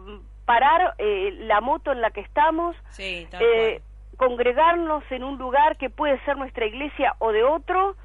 parar 0.45 0.95
eh, 0.97 1.31
la 1.41 1.61
moto 1.61 1.91
en 1.91 2.01
la 2.01 2.11
que 2.11 2.21
estamos, 2.21 2.75
eh, 3.39 3.81
congregarnos 4.17 5.03
en 5.11 5.23
un 5.23 5.37
lugar 5.37 5.77
que 5.77 5.89
puede 5.89 6.19
ser 6.25 6.37
nuestra 6.37 6.65
iglesia 6.65 7.15
o 7.19 7.31
de 7.31 7.43
otro, 7.43 7.95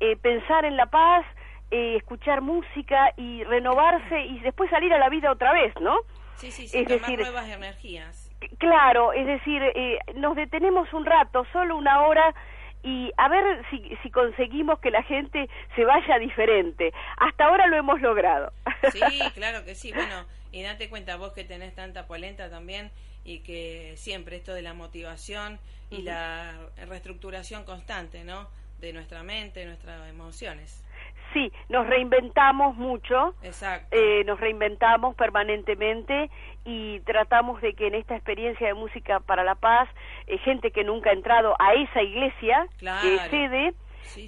eh, 0.00 0.16
pensar 0.16 0.64
en 0.64 0.76
la 0.76 0.86
paz, 0.86 1.24
eh, 1.70 1.96
escuchar 1.96 2.42
música 2.42 3.12
y 3.16 3.44
renovarse 3.44 4.20
y 4.26 4.40
después 4.40 4.68
salir 4.70 4.92
a 4.92 4.98
la 4.98 5.08
vida 5.08 5.30
otra 5.30 5.52
vez, 5.52 5.72
¿no? 5.80 5.96
Sí, 6.36 6.50
sí, 6.50 6.68
sí, 6.68 6.78
es 6.78 6.86
decir, 6.86 7.20
nuevas 7.20 7.48
energías. 7.48 8.25
Claro, 8.58 9.12
es 9.12 9.26
decir, 9.26 9.62
eh, 9.62 9.98
nos 10.14 10.36
detenemos 10.36 10.92
un 10.92 11.04
rato, 11.04 11.46
solo 11.52 11.76
una 11.76 12.02
hora, 12.02 12.34
y 12.82 13.10
a 13.16 13.28
ver 13.28 13.64
si, 13.70 13.96
si 14.02 14.10
conseguimos 14.10 14.78
que 14.78 14.90
la 14.90 15.02
gente 15.02 15.48
se 15.74 15.84
vaya 15.84 16.18
diferente. 16.18 16.92
Hasta 17.16 17.46
ahora 17.46 17.66
lo 17.66 17.76
hemos 17.76 18.00
logrado. 18.00 18.52
Sí, 18.92 19.20
claro 19.34 19.64
que 19.64 19.74
sí. 19.74 19.92
Bueno, 19.92 20.24
y 20.52 20.62
date 20.62 20.88
cuenta 20.88 21.16
vos 21.16 21.32
que 21.32 21.44
tenés 21.44 21.74
tanta 21.74 22.06
polenta 22.06 22.48
también 22.48 22.90
y 23.24 23.40
que 23.40 23.94
siempre 23.96 24.36
esto 24.36 24.54
de 24.54 24.62
la 24.62 24.72
motivación 24.72 25.58
y 25.90 26.02
la 26.02 26.54
reestructuración 26.86 27.64
constante, 27.64 28.24
¿no? 28.24 28.48
De 28.78 28.92
nuestra 28.92 29.22
mente, 29.22 29.60
de 29.60 29.66
nuestras 29.66 30.08
emociones. 30.08 30.84
Sí, 31.32 31.52
nos 31.68 31.86
reinventamos 31.86 32.76
mucho, 32.76 33.34
eh, 33.90 34.24
nos 34.24 34.40
reinventamos 34.40 35.14
permanentemente 35.16 36.30
y 36.64 37.00
tratamos 37.00 37.60
de 37.60 37.74
que 37.74 37.88
en 37.88 37.94
esta 37.94 38.16
experiencia 38.16 38.66
de 38.68 38.74
música 38.74 39.20
para 39.20 39.44
la 39.44 39.54
paz, 39.54 39.88
eh, 40.26 40.38
gente 40.38 40.70
que 40.70 40.82
nunca 40.82 41.10
ha 41.10 41.12
entrado 41.12 41.54
a 41.58 41.74
esa 41.74 42.02
iglesia, 42.02 42.66
que 42.78 43.18
sede, 43.30 43.74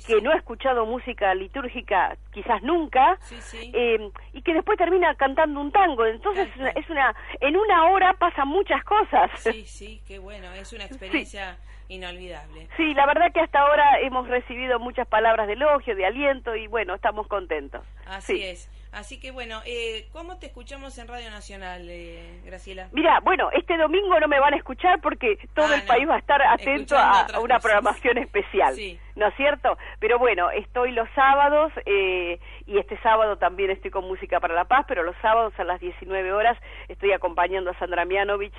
que 0.07 0.21
no 0.21 0.33
ha 0.33 0.37
escuchado 0.37 0.85
música 0.85 1.35
litúrgica 1.35 2.17
quizás 2.33 2.63
nunca, 2.63 3.19
eh, 3.55 4.11
y 4.33 4.43
que 4.43 4.53
después 4.53 4.77
termina 4.77 5.15
cantando 5.15 5.61
un 5.61 5.73
tango. 5.73 6.05
Entonces 6.05 6.49
es 6.75 6.91
una, 6.91 7.15
en 7.41 7.57
una 7.57 7.87
hora 7.87 8.13
pasan 8.15 8.49
muchas 8.49 8.85
cosas. 8.85 9.31
Sí, 9.37 9.65
sí, 9.65 10.03
qué 10.07 10.19
bueno, 10.19 10.53
es 10.53 10.73
una 10.73 10.85
experiencia 10.85 11.57
inolvidable. 11.89 12.69
Sí, 12.77 12.95
la 12.95 13.07
verdad 13.07 13.33
que 13.33 13.41
hasta 13.41 13.61
ahora 13.61 14.01
hemos 14.01 14.29
recibido 14.29 14.79
muchas 14.79 15.09
palabras 15.09 15.47
de 15.47 15.55
elogio, 15.55 15.97
de 15.97 16.07
aliento 16.07 16.55
y 16.55 16.67
bueno, 16.67 16.95
estamos 16.95 17.27
contentos. 17.27 17.83
Así 18.07 18.43
es. 18.43 18.71
Así 18.91 19.21
que 19.21 19.33
bueno, 19.33 19.61
eh, 19.67 20.09
¿cómo 20.13 20.39
te 20.39 20.47
escuchamos 20.47 20.97
en 20.99 21.09
Radio 21.09 21.31
Nacional, 21.31 21.87
eh, 21.91 22.41
Graciela? 22.45 22.89
Mira, 22.93 23.21
bueno, 23.21 23.51
este 23.53 23.77
domingo 23.77 24.19
no 24.19 24.29
me 24.29 24.41
van 24.41 24.55
a 24.55 24.57
escuchar 24.57 25.01
porque 25.03 25.39
todo 25.55 25.67
ah, 25.67 25.77
el 25.77 25.83
país 25.83 26.09
va 26.09 26.17
a 26.17 26.19
estar 26.19 26.41
atento 26.43 26.97
a, 26.97 27.27
una 27.41 27.59
programación 27.59 28.17
especial, 28.17 28.75
¿no 29.15 29.29
es 29.29 29.35
cierto? 29.37 29.77
Pero 30.01 30.19
bueno, 30.19 30.51
estoy 30.51 30.93
los 30.93 31.09
sábados 31.15 31.71
eh, 31.85 32.41
y 32.67 32.79
este 32.79 32.99
sábado 33.03 33.37
también 33.37 33.71
estoy 33.71 33.91
con 33.91 34.05
Música 34.05 34.41
para 34.41 34.55
la 34.55 34.65
Paz, 34.65 34.87
pero 34.89 35.03
los 35.03 35.17
sábados 35.21 35.53
a 35.59 35.65
las 35.65 35.81
19 35.81 36.33
horas 36.33 36.57
estoy 36.89 37.13
acompañando 37.13 37.71
a 37.71 37.79
Sandra 37.79 38.07
Mianovich 38.07 38.55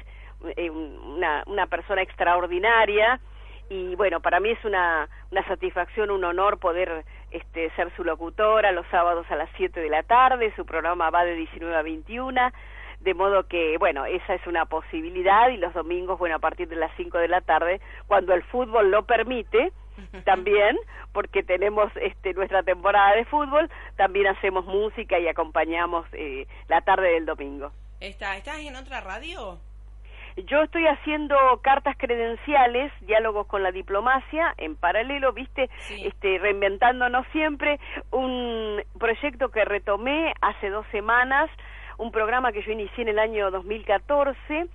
eh, 0.55 0.69
una, 0.69 1.43
una 1.47 1.67
persona 1.67 2.01
extraordinaria 2.01 3.19
y 3.69 3.95
bueno, 3.95 4.19
para 4.19 4.39
mí 4.39 4.49
es 4.49 4.65
una, 4.65 5.07
una 5.31 5.47
satisfacción, 5.47 6.09
un 6.09 6.23
honor 6.23 6.57
poder 6.57 7.05
este, 7.29 7.69
ser 7.75 7.95
su 7.95 8.03
locutora 8.03 8.71
los 8.71 8.87
sábados 8.87 9.27
a 9.29 9.35
las 9.35 9.49
7 9.57 9.79
de 9.79 9.89
la 9.89 10.03
tarde, 10.03 10.51
su 10.55 10.65
programa 10.65 11.09
va 11.11 11.23
de 11.23 11.35
19 11.35 11.75
a 11.75 11.83
21, 11.83 12.51
de 13.01 13.13
modo 13.13 13.47
que, 13.47 13.77
bueno, 13.77 14.05
esa 14.05 14.33
es 14.33 14.45
una 14.47 14.65
posibilidad 14.65 15.49
y 15.49 15.57
los 15.57 15.73
domingos, 15.73 16.17
bueno, 16.17 16.35
a 16.35 16.39
partir 16.39 16.67
de 16.67 16.75
las 16.75 16.91
5 16.97 17.17
de 17.19 17.27
la 17.27 17.41
tarde, 17.41 17.79
cuando 18.07 18.33
el 18.33 18.43
fútbol 18.43 18.89
lo 18.89 19.05
permite, 19.05 19.71
también, 20.25 20.77
porque 21.13 21.43
tenemos 21.43 21.91
este, 21.97 22.33
nuestra 22.33 22.63
temporada 22.63 23.15
de 23.15 23.25
fútbol, 23.25 23.69
también 23.97 24.27
hacemos 24.27 24.65
música 24.65 25.19
y 25.19 25.27
acompañamos 25.27 26.07
eh, 26.13 26.47
la 26.67 26.81
tarde 26.81 27.11
del 27.11 27.25
domingo. 27.25 27.71
¿Está, 27.99 28.37
¿Estás 28.37 28.59
en 28.59 28.75
otra 28.75 29.01
radio? 29.01 29.59
Yo 30.45 30.63
estoy 30.63 30.85
haciendo 30.87 31.35
cartas 31.61 31.95
credenciales, 31.97 32.91
diálogos 33.01 33.47
con 33.47 33.63
la 33.63 33.71
diplomacia, 33.71 34.53
en 34.57 34.75
paralelo, 34.75 35.33
viste, 35.33 35.69
este, 36.03 36.37
reinventándonos 36.37 37.25
siempre, 37.31 37.79
un 38.11 38.81
proyecto 38.97 39.49
que 39.49 39.65
retomé 39.65 40.33
hace 40.41 40.69
dos 40.69 40.85
semanas, 40.91 41.49
un 41.97 42.11
programa 42.11 42.51
que 42.51 42.61
yo 42.61 42.71
inicié 42.71 43.03
en 43.03 43.09
el 43.09 43.19
año 43.19 43.51
2014 43.51 44.67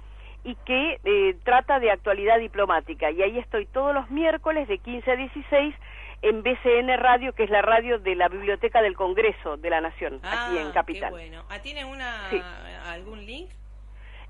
y 0.45 0.57
que 0.67 1.01
eh, 1.05 1.37
trata 1.45 1.81
de 1.81 1.91
actualidad 1.91 2.39
diplomática. 2.39 3.11
Y 3.11 3.23
ahí 3.23 3.39
estoy 3.39 3.67
todos 3.67 3.95
los 3.95 4.11
miércoles 4.11 4.69
de 4.69 4.79
15 4.79 5.11
a 5.11 5.17
16 5.17 5.75
en 6.23 6.43
BCN 6.43 6.99
Radio, 6.99 7.33
que 7.35 7.45
es 7.45 7.51
la 7.51 7.63
radio 7.63 7.99
de 7.99 8.15
la 8.15 8.29
Biblioteca 8.29 8.83
del 8.83 8.97
Congreso 8.97 9.57
de 9.57 9.71
la 9.71 9.81
Nación, 9.81 10.21
aquí 10.23 10.59
en 10.59 10.69
ah, 10.69 10.73
Capital. 10.73 11.09
Qué 11.09 11.11
bueno. 11.11 11.45
Ah, 11.51 11.59
¿Tiene 11.61 11.85
una, 11.85 12.29
algún 12.91 13.25
link? 13.25 13.51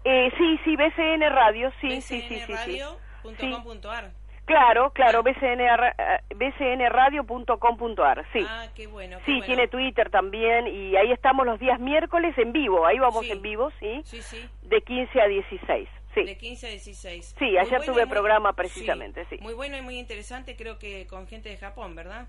Eh, 0.04 0.30
sí, 0.36 0.60
sí, 0.64 0.76
BCN 0.76 1.30
Radio, 1.30 1.72
sí, 1.80 2.00
sí, 2.02 2.20
sí, 2.22 2.40
sí. 2.40 2.52
Radio.com.ar. 2.52 4.12
Claro, 4.44 4.90
claro, 4.90 5.22
bcn, 5.22 5.60
eh, 5.60 6.20
bcnradio.com.ar, 6.36 8.26
sí. 8.30 8.44
Ah, 8.46 8.66
qué 8.74 8.86
bueno. 8.86 9.18
sí, 9.24 9.40
tiene 9.46 9.68
Twitter 9.68 10.10
también 10.10 10.66
y 10.66 10.94
ahí 10.96 11.10
estamos 11.12 11.46
los 11.46 11.58
días 11.58 11.80
miércoles 11.80 12.36
en 12.36 12.52
vivo, 12.52 12.84
ahí 12.84 12.98
vamos 12.98 13.26
en 13.30 13.40
vivo, 13.40 13.72
¿sí? 13.80 14.02
Sí, 14.04 14.20
sí. 14.20 14.46
De 14.62 14.82
15 14.82 15.18
a 15.18 15.26
16. 15.28 15.88
Sí. 16.12 16.24
De 16.24 16.36
15 16.36 16.66
a 16.66 16.70
16. 16.70 17.34
Sí, 17.38 17.56
ayer 17.56 17.84
tuve 17.86 18.06
programa 18.06 18.52
precisamente, 18.52 19.24
sí. 19.30 19.38
Muy 19.40 19.54
bueno 19.54 19.78
y 19.78 19.80
muy 19.80 19.98
interesante, 19.98 20.56
creo 20.56 20.78
que 20.78 21.06
con 21.06 21.26
gente 21.26 21.48
de 21.48 21.56
Japón, 21.56 21.94
¿verdad? 21.94 22.26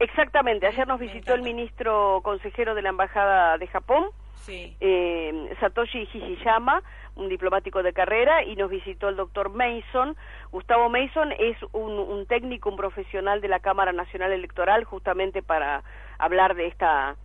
Exactamente, 0.00 0.66
ayer 0.66 0.86
nos 0.86 1.00
visitó 1.00 1.32
el 1.32 1.40
ministro 1.42 2.20
consejero 2.22 2.74
de 2.74 2.82
la 2.82 2.90
Embajada 2.90 3.56
de 3.56 3.66
Japón, 3.68 4.10
eh, 4.48 5.56
Satoshi 5.60 6.08
Hishiyama, 6.12 6.82
un 7.16 7.28
diplomático 7.28 7.82
de 7.82 7.92
carrera, 7.92 8.44
y 8.44 8.56
nos 8.56 8.70
visitó 8.70 9.08
el 9.08 9.16
doctor 9.16 9.50
Mason. 9.50 10.16
Gustavo 10.50 10.88
Mason 10.88 11.32
es 11.32 11.56
un, 11.72 12.26
técnico, 12.26 12.70
un 12.70 12.76
profesional 12.76 13.40
de 13.40 13.48
la 13.48 13.60
Cámara 13.60 13.92
Nacional 13.92 14.32
Electoral, 14.32 14.84
justamente 14.84 15.42
para 15.42 15.82
hablar 16.18 16.54
de 16.54 16.66
esta 16.66 17.16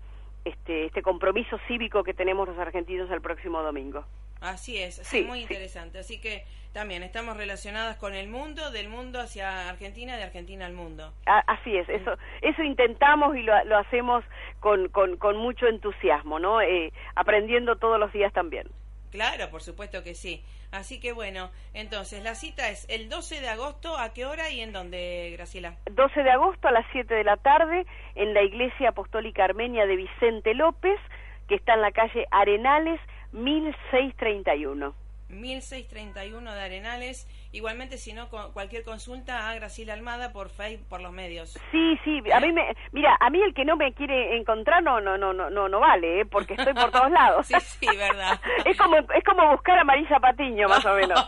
este, 0.45 0.85
este 0.85 1.01
compromiso 1.01 1.57
cívico 1.67 2.03
que 2.03 2.13
tenemos 2.13 2.47
los 2.47 2.57
argentinos 2.57 3.09
el 3.11 3.21
próximo 3.21 3.61
domingo. 3.61 4.03
Así 4.43 4.77
es, 4.77 4.95
sí, 4.95 5.23
muy 5.23 5.39
interesante. 5.39 5.99
Así 5.99 6.19
que 6.19 6.43
también 6.73 7.01
estamos 7.01 7.37
relacionadas 7.37 7.95
con 7.95 8.13
el 8.13 8.27
mundo, 8.27 8.71
del 8.71 8.89
mundo 8.89 9.21
hacia 9.21 9.69
Argentina, 9.69 10.17
de 10.17 10.23
Argentina 10.23 10.65
al 10.65 10.73
mundo. 10.73 11.13
así 11.25 11.77
es, 11.77 11.87
eso, 11.87 12.17
eso 12.41 12.61
intentamos 12.61 13.37
y 13.37 13.41
lo, 13.41 13.63
lo 13.63 13.77
hacemos 13.77 14.23
con, 14.59 14.89
con, 14.89 15.15
con, 15.15 15.37
mucho 15.37 15.67
entusiasmo, 15.67 16.39
¿no? 16.39 16.59
Eh, 16.61 16.91
aprendiendo 17.15 17.77
todos 17.77 17.97
los 17.97 18.11
días 18.11 18.33
también. 18.33 18.67
Claro, 19.11 19.49
por 19.49 19.61
supuesto 19.61 20.03
que 20.03 20.13
sí. 20.13 20.43
Así 20.71 20.99
que 20.99 21.13
bueno, 21.13 21.49
entonces 21.73 22.21
la 22.21 22.35
cita 22.35 22.69
es 22.69 22.89
el 22.89 23.07
12 23.07 23.39
de 23.39 23.47
agosto, 23.47 23.97
¿a 23.97 24.11
qué 24.11 24.25
hora 24.25 24.49
y 24.49 24.59
en 24.59 24.73
dónde, 24.73 25.29
Graciela? 25.37 25.77
12 25.89 26.23
de 26.23 26.31
agosto 26.31 26.67
a 26.67 26.71
las 26.71 26.85
7 26.91 27.13
de 27.13 27.23
la 27.23 27.37
tarde 27.37 27.85
en 28.15 28.33
la 28.33 28.41
Iglesia 28.41 28.89
Apostólica 28.89 29.45
Armenia 29.45 29.85
de 29.85 29.95
Vicente 29.95 30.53
López, 30.53 30.99
que 31.47 31.55
está 31.55 31.75
en 31.75 31.81
la 31.81 31.91
calle 31.91 32.25
Arenales 32.31 32.99
1631. 33.33 34.93
1631 35.29 36.53
de 36.53 36.61
Arenales. 36.61 37.27
Igualmente, 37.53 37.99
si 37.99 38.13
no, 38.13 38.29
cualquier 38.29 38.83
consulta 38.83 39.47
a 39.47 39.53
Graciela 39.53 39.93
Almada 39.93 40.33
por 40.33 40.49
Facebook, 40.49 40.89
por 40.89 41.01
los 41.01 41.11
medios. 41.11 41.51
Sí, 41.71 41.99
sí, 42.03 42.19
a 42.31 42.39
mí 42.39 42.51
me, 42.51 42.75
mira, 42.91 43.15
a 43.19 43.29
mí 43.29 43.39
el 43.43 43.53
que 43.53 43.63
no 43.63 43.75
me 43.75 43.93
quiere 43.93 44.35
encontrar 44.35 44.81
no 44.81 44.99
no 44.99 45.19
no 45.19 45.33
no 45.33 45.51
no, 45.51 45.69
no 45.69 45.79
vale, 45.79 46.21
¿eh? 46.21 46.25
porque 46.25 46.55
estoy 46.55 46.73
por 46.73 46.89
todos 46.89 47.11
lados. 47.11 47.45
sí, 47.47 47.53
sí, 47.59 47.87
verdad. 47.95 48.41
es 48.65 48.75
como 48.75 48.97
es 48.97 49.23
como 49.23 49.51
buscar 49.51 49.77
a 49.77 49.83
Marisa 49.83 50.19
Patiño, 50.19 50.67
más 50.67 50.83
o 50.83 50.95
menos. 50.95 51.23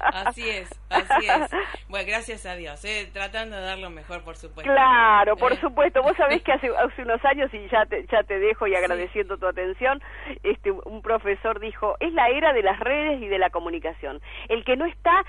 así 0.00 0.48
es, 0.48 0.80
así 0.88 1.26
es. 1.26 1.50
Bueno, 1.88 2.06
gracias 2.08 2.46
a 2.46 2.56
Dios, 2.56 2.82
¿eh? 2.86 3.10
tratando 3.12 3.56
de 3.56 3.62
dar 3.62 3.78
lo 3.78 3.90
mejor, 3.90 4.24
por 4.24 4.36
supuesto. 4.36 4.72
Claro, 4.72 5.36
por 5.36 5.52
¿Eh? 5.52 5.58
supuesto. 5.60 6.02
Vos 6.02 6.16
sabés 6.16 6.42
que 6.42 6.52
hace, 6.52 6.70
hace 6.74 7.02
unos 7.02 7.22
años, 7.26 7.52
y 7.52 7.68
ya 7.68 7.84
te, 7.84 8.06
ya 8.10 8.22
te 8.22 8.38
dejo 8.38 8.66
y 8.66 8.74
agradeciendo 8.74 9.36
tu 9.36 9.46
atención, 9.46 10.02
este 10.42 10.70
un 10.70 11.02
profesor 11.02 11.60
dijo, 11.60 11.96
es 12.00 12.14
la 12.14 12.30
era 12.30 12.54
de 12.54 12.62
las 12.62 12.80
redes 12.80 13.20
y 13.20 13.28
de 13.28 13.38
la 13.38 13.50
comunicación. 13.50 14.22
El 14.48 14.64
que 14.64 14.76
no 14.76 14.85
está, 14.86 15.24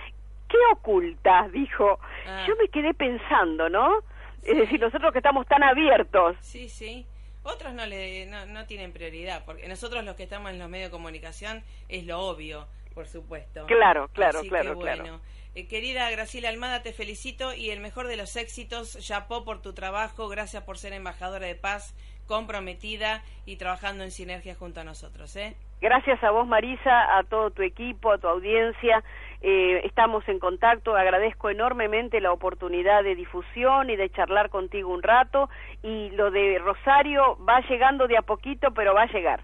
¿qué 0.48 0.58
oculta? 0.74 1.48
Dijo. 1.50 2.00
Ah. 2.28 2.46
Yo 2.48 2.56
me 2.56 2.68
quedé 2.70 2.94
pensando, 2.94 3.70
¿no? 3.70 4.00
Es 4.44 4.58
decir, 4.58 4.80
nosotros 4.80 5.12
que 5.12 5.20
estamos 5.20 5.46
tan 5.48 5.64
abiertos. 5.64 6.38
Sí, 6.42 6.70
sí. 6.70 7.06
Otros 7.44 7.74
no, 7.74 7.86
le, 7.86 8.26
no, 8.26 8.46
no 8.46 8.66
tienen 8.66 8.92
prioridad, 8.92 9.44
porque 9.46 9.68
nosotros 9.68 10.04
los 10.04 10.16
que 10.16 10.24
estamos 10.24 10.52
en 10.52 10.60
los 10.60 10.70
medios 10.70 10.90
de 10.90 10.98
comunicación 10.98 11.64
es 11.88 12.06
lo 12.06 12.20
obvio, 12.20 12.68
por 12.94 13.08
supuesto. 13.08 13.66
Claro, 13.68 14.10
claro, 14.10 14.42
claro, 14.48 14.76
bueno. 14.76 15.22
Eh, 15.56 15.68
querida 15.68 16.10
Graciela 16.12 16.50
Almada, 16.50 16.84
te 16.84 16.94
felicito 16.94 17.54
y 17.54 17.72
el 17.72 17.80
mejor 17.80 18.08
de 18.08 18.16
los 18.16 18.36
éxitos. 18.36 18.98
Chapó 19.00 19.44
por 19.44 19.62
tu 19.62 19.74
trabajo, 19.74 20.28
gracias 20.28 20.64
por 20.64 20.78
ser 20.78 20.94
embajadora 20.94 21.48
de 21.48 21.56
paz, 21.56 21.96
comprometida 22.28 23.24
y 23.46 23.56
trabajando 23.56 24.04
en 24.04 24.12
sinergia 24.12 24.54
junto 24.54 24.82
a 24.82 24.84
nosotros. 24.84 25.36
¿eh? 25.36 25.56
Gracias 25.82 26.24
a 26.24 26.32
vos, 26.32 26.46
Marisa, 26.48 27.18
a 27.18 27.24
todo 27.24 27.50
tu 27.52 27.64
equipo, 27.64 28.12
a 28.12 28.18
tu 28.18 28.28
audiencia. 28.28 29.04
Eh, 29.42 29.82
estamos 29.86 30.28
en 30.28 30.40
contacto, 30.40 30.96
agradezco 30.96 31.50
enormemente 31.50 32.22
la 32.22 32.32
oportunidad 32.32 33.04
de 33.04 33.16
difusión 33.16 33.90
y 33.90 33.96
de 33.96 34.10
charlar 34.10 34.50
contigo 34.50 34.92
un 34.92 35.04
rato 35.04 35.50
y 35.84 36.10
lo 36.12 36.32
de 36.32 36.60
Rosario 36.60 37.38
va 37.48 37.62
llegando 37.62 38.08
de 38.08 38.18
a 38.18 38.24
poquito, 38.24 38.72
pero 38.72 38.94
va 38.94 39.04
a 39.04 39.12
llegar. 39.12 39.42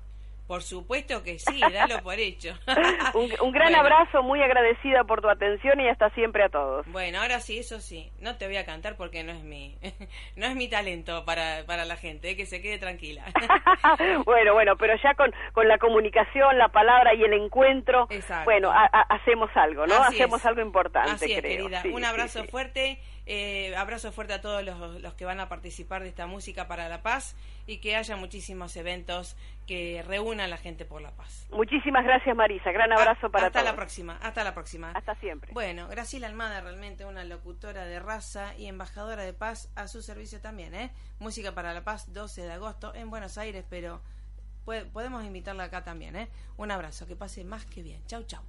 Por 0.54 0.62
supuesto 0.62 1.24
que 1.24 1.40
sí, 1.40 1.60
dalo 1.74 2.04
por 2.04 2.20
hecho. 2.20 2.54
un, 3.42 3.52
gran 3.52 3.74
abrazo, 3.74 4.22
muy 4.22 4.40
agradecida 4.40 5.04
por 5.04 5.20
tu 5.20 5.28
atención 5.28 5.80
y 5.80 5.90
hasta 5.90 6.12
siempre 6.12 6.44
a 6.44 6.50
todos. 6.50 6.86
Bueno, 6.92 7.22
ahora 7.22 7.40
sí, 7.40 7.58
eso 7.58 7.80
sí, 7.80 8.12
no 8.20 8.36
te 8.38 8.46
voy 8.46 8.58
a 8.58 8.64
cantar 8.64 8.96
porque 8.96 9.24
no 9.24 9.32
es 9.32 9.44
mi, 9.44 9.76
no 10.36 10.46
es 10.46 10.56
mi 10.56 10.68
talento 10.68 11.26
para, 11.26 11.66
para 11.66 11.86
la 11.86 11.96
gente, 11.96 12.30
eh, 12.30 12.38
que 12.38 12.46
se 12.46 12.62
quede 12.62 12.78
tranquila. 12.78 13.26
bueno, 14.26 14.54
bueno, 14.54 14.76
pero 14.78 14.94
ya 15.02 15.16
con, 15.16 15.34
con 15.54 15.68
la 15.68 15.80
comunicación, 15.80 16.56
la 16.60 16.68
palabra 16.68 17.16
y 17.16 17.24
el 17.24 17.34
encuentro, 17.34 18.08
bueno, 18.46 18.72
hacemos 19.10 19.50
algo, 19.56 19.88
¿no? 19.88 19.96
hacemos 20.04 20.46
algo 20.46 20.62
importante, 20.62 21.14
Así 21.14 21.34
es, 21.34 21.42
querida. 21.42 21.82
un 21.92 22.06
abrazo 22.06 22.44
fuerte. 22.44 23.00
Eh, 23.26 23.74
abrazo 23.78 24.12
fuerte 24.12 24.34
a 24.34 24.42
todos 24.42 24.66
los, 24.66 25.02
los, 25.02 25.14
que 25.14 25.24
van 25.24 25.40
a 25.40 25.48
participar 25.48 26.04
de 26.04 26.10
esta 26.10 26.28
música 26.28 26.68
para 26.68 26.90
la 26.90 27.02
paz 27.02 27.38
y 27.66 27.78
que 27.78 27.96
haya 27.96 28.18
muchísimos 28.18 28.76
eventos 28.76 29.38
que 29.66 30.04
reúnan 30.06 30.46
a 30.46 30.48
la 30.48 30.58
gente 30.58 30.86
por 30.86 31.02
la 31.02 31.12
paz. 31.12 31.48
Muchísimas 31.52 32.04
gracias 32.04 32.36
Marisa, 32.36 32.72
gran 32.72 32.92
ah, 32.92 32.96
abrazo 32.96 33.30
para 33.30 33.50
todos. 33.50 33.58
Hasta 33.58 33.72
la 33.72 33.76
próxima, 33.76 34.18
hasta 34.22 34.44
la 34.44 34.54
próxima. 34.54 34.92
Hasta 34.92 35.16
siempre. 35.16 35.54
Bueno, 35.54 35.88
Graciela 35.88 36.28
Almada 36.28 36.62
realmente 36.62 37.06
una 37.06 37.24
locutora 37.24 37.86
de 37.86 38.00
raza 38.00 38.56
y 38.58 38.68
embajadora 38.68 39.24
de 39.24 39.34
paz 39.34 39.72
a 39.76 39.88
su 39.88 40.02
servicio 40.02 40.42
también, 40.42 40.76
¿eh? 40.76 40.92
Música 41.20 41.54
para 41.54 41.74
la 41.74 41.84
paz 41.84 42.14
12 42.14 42.42
de 42.42 42.52
agosto 42.52 42.94
en 42.96 43.10
Buenos 43.10 43.38
Aires, 43.38 43.66
pero 43.70 44.02
podemos 44.66 45.24
invitarla 45.26 45.66
acá 45.66 45.84
también, 45.84 46.16
¿eh? 46.16 46.30
Un 46.58 46.72
abrazo, 46.72 47.08
que 47.08 47.16
pase 47.16 47.44
más 47.44 47.66
que 47.66 47.82
bien. 47.82 48.06
Chau, 48.08 48.24
chau. 48.24 48.42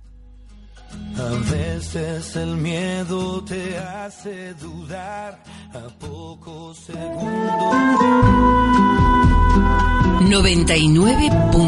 A 1.17 1.53
veces 1.53 2.37
el 2.37 2.57
miedo 2.57 3.45
te 3.45 3.79
hace 3.79 4.55
dudar 4.55 5.43
a 5.73 5.89
pocos 5.99 6.79
segundos. 6.79 7.75
99. 10.29 11.55